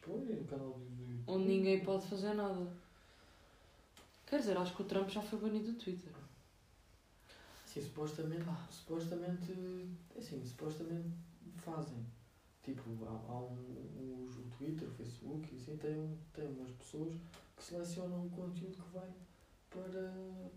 Pois, 0.02 0.28
no 0.28 0.46
canal 0.46 0.80
YouTube. 0.80 1.24
onde 1.28 1.46
ninguém 1.46 1.84
pode 1.84 2.08
fazer 2.08 2.34
nada. 2.34 2.72
Quer 4.26 4.40
dizer, 4.40 4.58
acho 4.58 4.76
que 4.76 4.82
o 4.82 4.86
Trump 4.86 5.10
já 5.10 5.22
foi 5.22 5.40
banido 5.40 5.72
do 5.74 5.78
Twitter. 5.78 6.12
Sim, 7.66 7.82
supostamente, 7.82 8.44
Pá. 8.44 8.68
supostamente, 8.70 9.54
assim, 10.18 10.44
supostamente 10.46 11.10
fazem. 11.58 12.06
Tipo, 12.64 12.82
há, 13.06 13.10
há 13.32 13.40
um, 13.40 14.26
os- 14.28 14.38
o 14.38 14.44
Twitter, 14.58 14.88
o 14.88 14.92
Facebook, 14.92 15.54
e 15.54 15.58
assim, 15.58 15.78
tem, 15.78 15.98
um- 15.98 16.18
tem 16.34 16.48
umas 16.48 16.72
pessoas 16.72 17.14
que 17.62 17.68
selecionam 17.68 18.26
o 18.26 18.30
conteúdo 18.32 18.76
que 18.78 18.90
vai 18.90 19.10
para, 19.70 20.12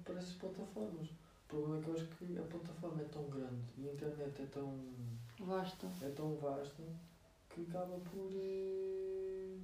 para 0.04 0.14
essas 0.16 0.32
plataformas. 0.36 1.08
O 1.08 1.48
problema 1.48 1.76
é 1.78 1.80
que 1.82 1.88
eu 1.88 1.94
acho 1.94 2.06
que 2.16 2.38
a 2.38 2.42
plataforma 2.42 3.02
é 3.02 3.04
tão 3.04 3.28
grande 3.28 3.62
e 3.76 3.86
a 3.88 3.92
internet 3.92 4.40
é 4.42 4.46
tão, 4.46 4.80
Basta. 5.38 5.86
é 6.00 6.08
tão 6.08 6.34
vasta 6.36 6.82
que 7.50 7.60
acaba 7.62 7.98
por, 7.98 8.30
eh, 8.34 9.58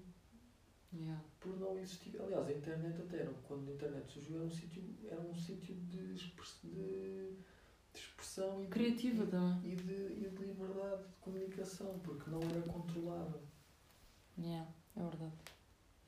Yeah. 0.93 1.23
por 1.39 1.57
não 1.57 1.79
existir. 1.79 2.21
Aliás, 2.21 2.47
a 2.49 2.53
internet 2.53 3.01
até 3.01 3.21
era, 3.21 3.31
quando 3.45 3.69
a 3.71 3.73
internet 3.73 4.11
surgiu, 4.13 4.35
era 4.39 4.45
um 4.45 4.51
sítio, 4.51 4.83
era 5.09 5.21
um 5.21 5.35
sítio 5.35 5.75
de, 5.77 6.15
expres- 6.17 6.59
de, 6.65 7.31
de 7.95 8.01
expressão 8.01 8.61
e 8.61 8.65
de, 8.65 8.71
Criativa 8.71 9.25
também. 9.27 9.73
e 9.73 9.77
de, 9.77 9.93
e 10.25 10.29
de 10.29 10.43
liberdade 10.45 11.03
de 11.07 11.15
comunicação, 11.21 12.01
porque 12.01 12.29
não 12.29 12.41
era 12.41 12.61
controlada. 12.63 13.41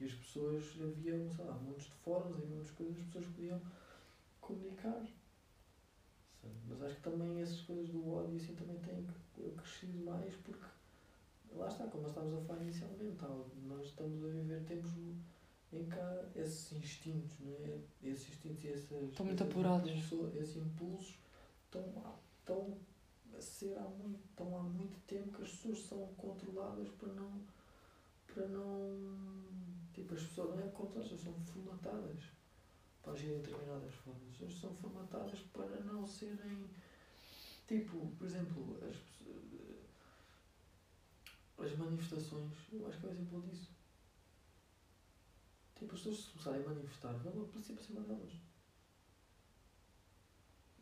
E 0.02 0.04
as 0.06 0.12
pessoas, 0.14 0.64
havia, 0.82 1.28
sei 1.30 1.44
lá, 1.44 1.54
montes 1.54 1.84
de 1.86 1.92
fóruns, 2.04 2.34
havia 2.34 2.46
muitas 2.46 2.70
coisas, 2.72 2.98
as 2.98 3.04
pessoas 3.06 3.26
podiam 3.26 3.60
comunicar. 4.40 5.00
Mas 6.68 6.82
acho 6.82 6.96
que 6.96 7.02
também 7.02 7.40
essas 7.40 7.60
coisas 7.60 7.88
do 7.88 8.10
ódio 8.10 8.36
assim 8.36 8.54
também 8.54 8.76
têm 8.78 9.06
crescido 9.56 9.98
mais 10.04 10.34
porque 10.36 10.66
lá 11.52 11.68
está, 11.68 11.86
como 11.86 12.02
nós 12.02 12.10
estávamos 12.12 12.42
a 12.42 12.46
falar 12.46 12.62
inicialmente, 12.62 13.24
nós 13.68 13.86
estamos 13.86 14.24
a 14.24 14.28
viver 14.28 14.64
tempos 14.64 14.90
em 14.96 15.22
há 15.72 16.24
esses 16.34 16.72
instintos, 16.72 17.38
não 17.40 17.52
é? 17.64 17.78
Esses 18.02 18.28
instintos 18.30 18.64
e 18.64 18.68
essas, 18.72 18.90
Estão 19.10 19.24
muito 19.26 19.44
apurados. 19.44 19.90
esses 20.34 20.56
impulsos 20.56 21.16
estão, 21.64 22.02
a- 22.04 22.18
estão 22.40 22.76
a 23.38 23.40
ser 23.40 23.78
há 23.78 23.82
muito, 23.82 24.18
estão 24.30 24.56
há 24.58 24.62
muito 24.62 24.98
tempo 25.06 25.30
que 25.36 25.42
as 25.42 25.50
pessoas 25.52 25.78
são 25.84 26.06
controladas 26.16 26.88
para 26.90 27.12
não 27.12 27.40
para 28.26 28.46
não 28.48 29.71
tipo 29.92 30.14
as 30.14 30.22
pessoas 30.22 30.56
não 30.56 30.64
é 30.64 30.68
controladas, 30.68 31.12
as 31.12 31.18
pessoas 31.18 31.36
são 31.36 31.46
formatadas 31.52 32.22
para 33.02 33.12
agir 33.12 33.28
de 33.28 33.40
determinadas 33.40 33.94
formas. 33.94 34.22
As 34.30 34.36
pessoas 34.36 34.60
são 34.60 34.74
formatadas 34.74 35.40
para 35.52 35.80
não 35.80 36.06
serem 36.06 36.70
tipo, 37.66 38.06
por 38.18 38.26
exemplo, 38.26 38.78
as, 38.82 38.96
as 41.64 41.76
manifestações, 41.78 42.52
eu 42.72 42.86
acho 42.86 42.98
que 42.98 43.06
é 43.06 43.08
um 43.08 43.12
exemplo 43.12 43.42
disso. 43.42 43.70
Tipo, 45.76 45.94
as 45.94 46.00
pessoas 46.00 46.18
se 46.18 46.30
começarem 46.30 46.60
a 46.62 46.68
manifestar, 46.68 47.12
vão 47.14 47.48
polícia 47.48 47.74
para 47.74 47.84
cima 47.84 48.00
delas. 48.02 48.32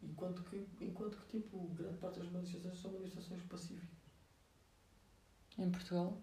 Enquanto 0.03 0.43
que, 0.45 0.67
enquanto 0.81 1.19
que 1.19 1.41
tipo, 1.41 1.59
grande 1.75 1.99
parte 1.99 2.19
das 2.19 2.31
manifestações 2.31 2.81
são 2.81 2.93
manifestações 2.93 3.43
pacíficas. 3.43 4.01
Em 5.59 5.71
Portugal? 5.71 6.23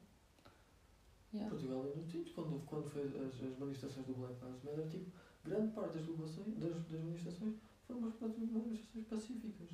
Yeah. 1.34 1.50
Portugal 1.50 1.86
é 1.86 1.96
nos 1.96 2.10
sítios, 2.10 2.34
quando, 2.34 2.66
quando 2.66 2.90
foi 2.90 3.04
as, 3.04 3.13
as 3.16 3.60
manifestações 3.60 4.06
do 4.08 4.13
Black 4.13 4.36
Lives 4.44 4.63
Matter, 4.63 4.90
tipo, 4.90 5.12
grande 5.44 5.74
parte 5.74 5.98
das, 5.98 6.06
populações, 6.06 6.58
das, 6.58 6.74
das 6.74 7.02
manifestações 7.02 7.56
foram 7.86 8.00
umas 8.00 8.20
manifestações 8.20 9.06
pacíficas. 9.08 9.70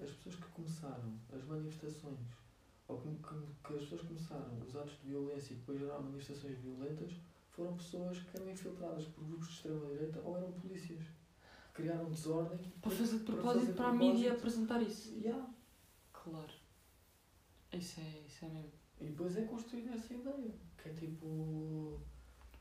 As 0.00 0.10
pessoas 0.10 0.36
que 0.36 0.48
começaram 0.52 1.18
as 1.32 1.44
manifestações, 1.44 2.18
ou 2.86 2.98
que, 2.98 3.08
que, 3.08 3.64
que 3.64 3.74
as 3.74 3.82
pessoas 3.82 4.02
começaram 4.02 4.58
os 4.66 4.76
atos 4.76 4.98
de 5.00 5.08
violência 5.08 5.52
e 5.52 5.56
que 5.56 5.60
depois 5.60 5.80
geraram 5.80 6.02
manifestações 6.04 6.58
violentas, 6.58 7.12
foram 7.50 7.76
pessoas 7.76 8.18
que 8.20 8.36
eram 8.36 8.50
infiltradas 8.50 9.04
por 9.06 9.24
grupos 9.24 9.48
de 9.48 9.54
extrema-direita 9.54 10.20
ou 10.20 10.36
eram 10.36 10.52
polícias. 10.52 11.04
Criaram 11.74 12.10
desordem 12.10 12.58
Para 12.80 12.90
fazer 12.90 13.18
de 13.18 13.24
para 13.24 13.34
propósito 13.34 13.60
fazer 13.66 13.72
para 13.74 13.88
a 13.88 13.92
mídia 13.92 14.32
apresentar 14.32 14.82
isso. 14.82 15.14
Yeah. 15.14 15.48
Claro. 16.12 16.67
Isso 17.72 18.00
é, 18.00 18.22
isso 18.26 18.44
é 18.44 18.48
mesmo. 18.48 18.72
E 19.00 19.04
depois 19.04 19.36
é 19.36 19.42
construída 19.42 19.94
essa 19.94 20.14
ideia, 20.14 20.54
que 20.82 20.88
é 20.88 20.92
tipo. 20.92 22.00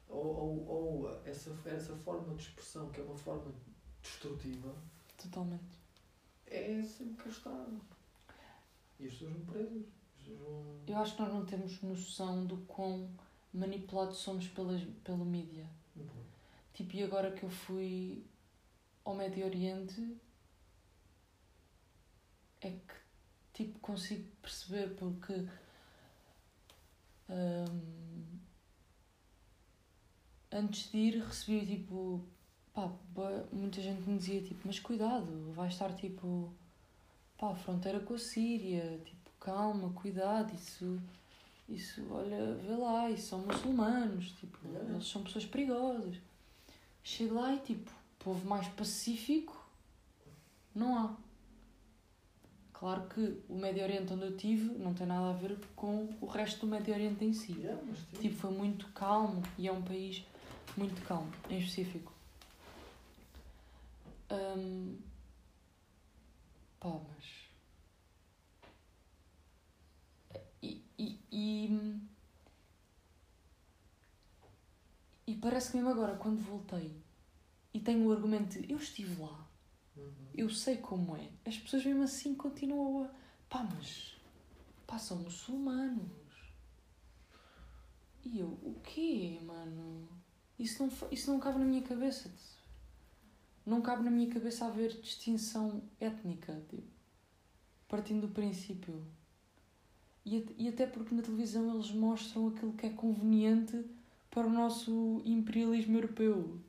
Ou, 0.10 0.26
ou, 0.26 0.67
ou 0.67 1.22
essa, 1.26 1.54
essa 1.65 1.96
forma 1.98 2.34
de 2.36 2.43
expressão, 2.43 2.89
que 2.91 3.02
é 3.02 3.04
uma 3.04 3.17
forma 3.17 3.54
destrutiva, 4.02 4.74
Totalmente. 5.22 5.80
é 6.46 6.82
sempre 6.82 7.24
castrada. 7.24 7.78
E 9.00 9.06
as 9.06 9.12
pessoas 9.13 9.34
vão 9.34 9.46
presas. 9.46 9.86
Vão. 10.28 10.82
Eu 10.88 10.98
acho 10.98 11.15
que 11.15 11.22
nós 11.22 11.34
não 11.34 11.46
temos 11.46 11.82
noção 11.82 12.46
do 12.46 12.58
quão 12.65 13.10
manipulados 13.54 14.17
somos 14.17 14.48
pelas, 14.48 14.82
pelo 15.04 15.26
mídia. 15.26 15.67
Pode. 15.93 16.10
Tipo, 16.74 16.96
e 16.96 17.04
agora 17.04 17.32
que 17.32 17.43
eu 17.43 17.50
fui 17.50 18.26
ao 19.04 19.15
Médio 19.15 19.46
Oriente, 19.46 20.17
é 22.62 22.72
que 22.72 22.93
tipo, 23.58 23.80
consigo 23.80 24.24
perceber 24.39 24.89
porque 24.96 25.34
hum, 27.28 28.39
antes 30.52 30.91
de 30.91 30.98
ir 30.98 31.24
recebi 31.24 31.65
tipo 31.65 32.24
pá, 32.74 32.91
muita 33.52 33.82
gente 33.82 34.08
me 34.08 34.20
dizia 34.20 34.43
tipo, 34.43 34.62
mas 34.63 34.80
cuidado, 34.80 35.52
vai 35.54 35.70
estar 35.70 35.91
tipo 35.96 36.54
pá, 37.38 37.56
fronteira 37.56 38.00
com 38.00 38.13
a 38.13 38.20
Síria, 38.20 39.00
tipo, 39.04 39.32
calma, 39.39 39.89
cuidado, 39.93 40.54
isso 40.54 41.02
isso, 41.67 42.02
olha, 42.12 42.54
vê 42.56 42.76
lá, 42.76 43.10
isso 43.10 43.28
são 43.30 43.39
muçulmanos, 43.39 44.32
tipo, 44.34 44.58
eles 44.89 45.06
são 45.06 45.24
pessoas 45.24 45.46
perigosas. 45.46 46.15
Chego 47.04 47.36
lá 47.36 47.54
e 47.56 47.60
tipo, 47.60 47.91
povo 48.20 48.48
mais 48.48 48.67
pacífico 48.70 49.67
não 50.74 50.98
há. 50.98 51.26
Claro 52.79 53.07
que 53.09 53.41
o 53.49 53.55
Médio 53.55 53.81
Oriente 53.81 54.13
onde 54.13 54.25
eu 54.25 54.37
tive 54.37 54.69
não 54.77 54.93
tem 54.93 55.07
nada 55.07 55.31
a 55.31 55.33
ver 55.33 55.57
com 55.75 56.13
o 56.21 56.27
resto 56.27 56.59
do 56.59 56.67
Médio 56.67 56.93
Oriente 56.93 57.25
em 57.25 57.33
si. 57.33 57.53
Yeah. 57.53 57.81
Tipo, 58.21 58.35
foi 58.35 58.51
muito 58.51 58.87
calmo 58.89 59.41
e 59.57 59.67
é 59.67 59.71
um 59.71 59.81
país 59.81 60.23
muito 60.75 61.01
calmo, 61.07 61.31
em 61.49 61.57
específico. 61.57 62.13
Hum, 64.31 64.95
pá, 66.79 66.89
mas. 66.89 67.25
E, 70.61 70.83
e, 70.99 71.19
e, 71.31 71.99
e 75.25 75.35
parece 75.37 75.71
que 75.71 75.77
mesmo 75.77 75.89
agora, 75.89 76.15
quando 76.15 76.43
voltei 76.43 76.95
e 77.73 77.79
tenho 77.79 78.07
o 78.07 78.11
argumento 78.11 78.61
de 78.61 78.71
eu 78.71 78.77
estive 78.77 79.19
lá. 79.19 79.46
Eu 80.38 80.50
sei 80.50 80.78
como 80.78 81.17
é, 81.17 81.30
as 81.45 81.58
pessoas 81.58 81.84
mesmo 81.84 82.04
assim 82.04 82.36
continuam 82.36 83.06
a. 83.06 83.10
pá, 83.50 83.63
mas. 83.63 84.15
pá, 84.86 85.00
são 85.00 85.17
muçulmanos. 85.17 86.12
E 88.23 88.39
eu, 88.39 88.47
o 88.47 88.80
quê, 88.84 89.39
mano? 89.43 90.08
Isso 90.60 90.84
não, 90.84 90.91
isso 91.12 91.32
não 91.32 91.39
cabe 91.39 91.60
na 91.60 91.65
minha 91.65 91.82
cabeça. 91.82 92.32
Não 93.65 93.82
cabe 93.82 94.04
na 94.04 94.12
minha 94.12 94.30
cabeça 94.30 94.65
haver 94.65 95.02
distinção 95.02 95.82
étnica, 96.00 96.63
tipo. 96.69 96.84
Partindo 97.88 98.28
do 98.28 98.34
princípio. 98.34 99.04
E, 100.26 100.45
e 100.58 100.67
até 100.67 100.86
porque 100.86 101.15
na 101.15 101.21
televisão 101.21 101.73
eles 101.73 101.89
mostram 101.91 102.50
aquilo 102.50 102.73
que 102.73 102.86
é 102.86 102.89
conveniente 102.89 103.86
para 104.30 104.45
o 104.45 104.50
nosso 104.50 105.21
imperialismo 105.26 105.97
europeu. 105.97 106.60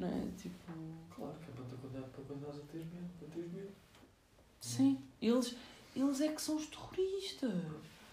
Não 0.00 0.08
é? 0.08 0.30
Tipo. 0.38 0.54
claro, 1.14 1.38
que 1.38 1.50
é 1.50 1.54
para 1.54 1.64
te 1.66 1.74
condenar 1.76 2.08
para 2.08 2.24
condenares 2.24 2.58
a 2.58 2.62
teres 2.62 2.86
medo, 2.86 3.10
para 3.18 3.28
teres 3.28 3.52
medo. 3.52 3.72
Sim, 4.60 5.02
eles, 5.20 5.54
eles 5.94 6.20
é 6.22 6.32
que 6.32 6.40
são 6.40 6.56
os 6.56 6.66
terroristas. 6.66 7.52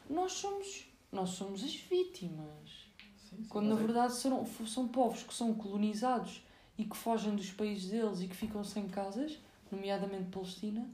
Nós 0.09 0.33
somos, 0.33 0.85
nós 1.11 1.29
somos 1.29 1.63
as 1.63 1.73
vítimas. 1.75 2.89
Sim, 3.17 3.37
sim, 3.37 3.45
Quando 3.49 3.67
na 3.67 3.75
é- 3.75 3.83
verdade 3.83 4.13
são, 4.13 4.45
são 4.65 4.87
povos 4.89 5.23
que 5.23 5.33
são 5.33 5.53
colonizados 5.53 6.43
e 6.77 6.83
que 6.85 6.95
fogem 6.95 7.35
dos 7.35 7.51
países 7.51 7.89
deles 7.89 8.21
e 8.21 8.27
que 8.27 8.35
ficam 8.35 8.63
sem 8.63 8.87
casas, 8.87 9.39
nomeadamente 9.71 10.29
Palestina, 10.29 10.89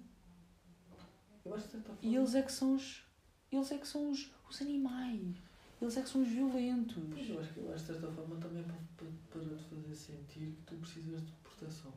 e 2.01 2.15
eles 2.15 2.35
é 2.35 2.41
que 2.41 2.51
são 2.51 2.75
os, 2.75 3.03
eles 3.51 3.71
é 3.71 3.77
que 3.77 3.87
são 3.87 4.09
os, 4.11 4.31
os 4.49 4.61
animais. 4.61 5.35
Eles 5.83 5.97
é 5.97 6.01
que 6.01 6.09
são 6.09 6.21
os 6.21 6.29
violentos. 6.29 6.95
Pois, 6.95 7.29
eu 7.29 7.39
acho 7.41 7.53
que, 7.53 7.61
de 7.61 7.81
certa 7.81 8.09
forma 8.09 8.37
também 8.37 8.63
é 8.63 8.65
para, 8.65 8.77
para, 8.95 9.41
para 9.41 9.57
te 9.57 9.63
fazer 9.65 9.93
sentir 9.93 10.55
que 10.55 10.61
tu 10.65 10.75
precisas 10.77 11.25
de 11.25 11.31
proteção. 11.33 11.93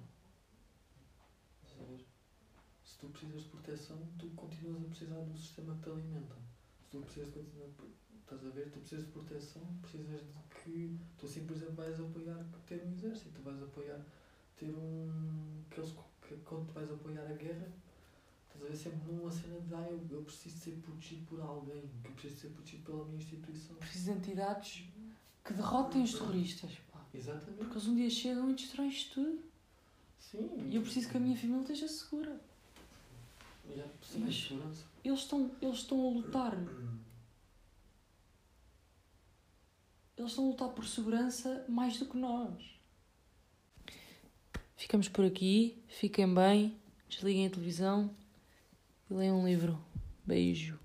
Se 2.84 2.98
tu 2.98 3.08
precisas 3.10 3.44
de 3.44 3.48
proteção, 3.50 3.96
tu 4.18 4.26
continuas 4.30 4.82
a 4.82 4.88
precisar 4.88 5.20
do 5.20 5.38
sistema 5.38 5.72
que 5.76 5.82
te 5.82 5.90
alimenta. 5.90 6.34
Se 6.82 6.90
tu 6.90 7.00
precisas 7.02 7.28
de 7.28 7.38
continuar, 7.38 7.68
estás 8.22 8.44
a 8.44 8.50
ver? 8.50 8.70
Tu 8.72 8.80
precisas 8.80 9.06
de 9.06 9.12
proteção, 9.12 9.62
precisas 9.80 10.20
de 10.20 10.54
que 10.64 10.98
tu 11.16 11.26
assim, 11.26 11.46
por 11.46 11.56
exemplo, 11.56 11.74
vais 11.76 12.00
apoiar 12.00 12.44
ter 12.66 12.84
um 12.84 12.90
exército, 12.90 13.40
vais 13.42 13.62
apoiar 13.62 14.04
ter 14.56 14.74
um. 14.74 15.62
Que 15.70 15.78
eles, 15.78 15.94
que 16.26 16.34
quando 16.38 16.66
tu 16.66 16.72
vais 16.72 16.90
apoiar 16.90 17.22
a 17.22 17.34
guerra, 17.34 17.70
estás 18.56 18.62
a 18.62 18.68
ver 18.68 18.76
sempre 18.76 19.12
numa 19.12 19.30
cena 19.30 19.60
de 19.60 19.74
ah, 19.74 19.86
eu, 19.90 20.06
eu 20.10 20.22
preciso 20.22 20.58
ser 20.58 20.72
protegido 20.82 21.26
por 21.26 21.40
alguém, 21.40 21.82
que 22.02 22.08
eu 22.08 22.12
preciso 22.12 22.40
ser 22.40 22.48
protegido 22.48 22.82
pela 22.84 23.04
minha 23.04 23.16
instituição. 23.18 23.76
Preciso 23.76 24.12
de 24.12 24.18
entidades 24.18 24.84
que 25.44 25.52
derrotem 25.52 26.02
os 26.02 26.12
terroristas. 26.14 26.72
Pá. 26.92 27.04
Exatamente. 27.14 27.58
Porque 27.58 27.72
eles 27.74 27.86
um 27.86 27.94
dia 27.94 28.10
chegam 28.10 28.50
e 28.50 28.54
destroem-se 28.54 29.10
tudo. 29.10 29.42
Sim. 30.18 30.68
E 30.70 30.76
eu 30.76 30.82
preciso 30.82 31.08
que 31.08 31.16
a 31.16 31.20
minha 31.20 31.36
família 31.36 31.60
esteja 31.60 31.88
segura. 31.88 32.40
Yeah, 33.68 33.92
Sim, 34.02 34.20
Mas- 34.20 34.36
segurança. 34.36 34.84
Eles 35.04 35.20
estão, 35.20 35.50
eles 35.60 35.76
estão 35.78 36.06
a 36.06 36.10
lutar. 36.10 36.54
Eles 40.16 40.30
estão 40.30 40.44
a 40.46 40.48
lutar 40.48 40.68
por 40.70 40.84
segurança 40.86 41.64
mais 41.68 41.98
do 41.98 42.06
que 42.06 42.16
nós. 42.16 42.76
Ficamos 44.76 45.08
por 45.08 45.24
aqui. 45.24 45.82
Fiquem 45.88 46.32
bem. 46.32 46.76
Desliguem 47.08 47.46
a 47.46 47.50
televisão 47.50 48.14
e 49.10 49.14
leiam 49.14 49.40
um 49.40 49.46
livro. 49.46 49.78
Beijo. 50.24 50.78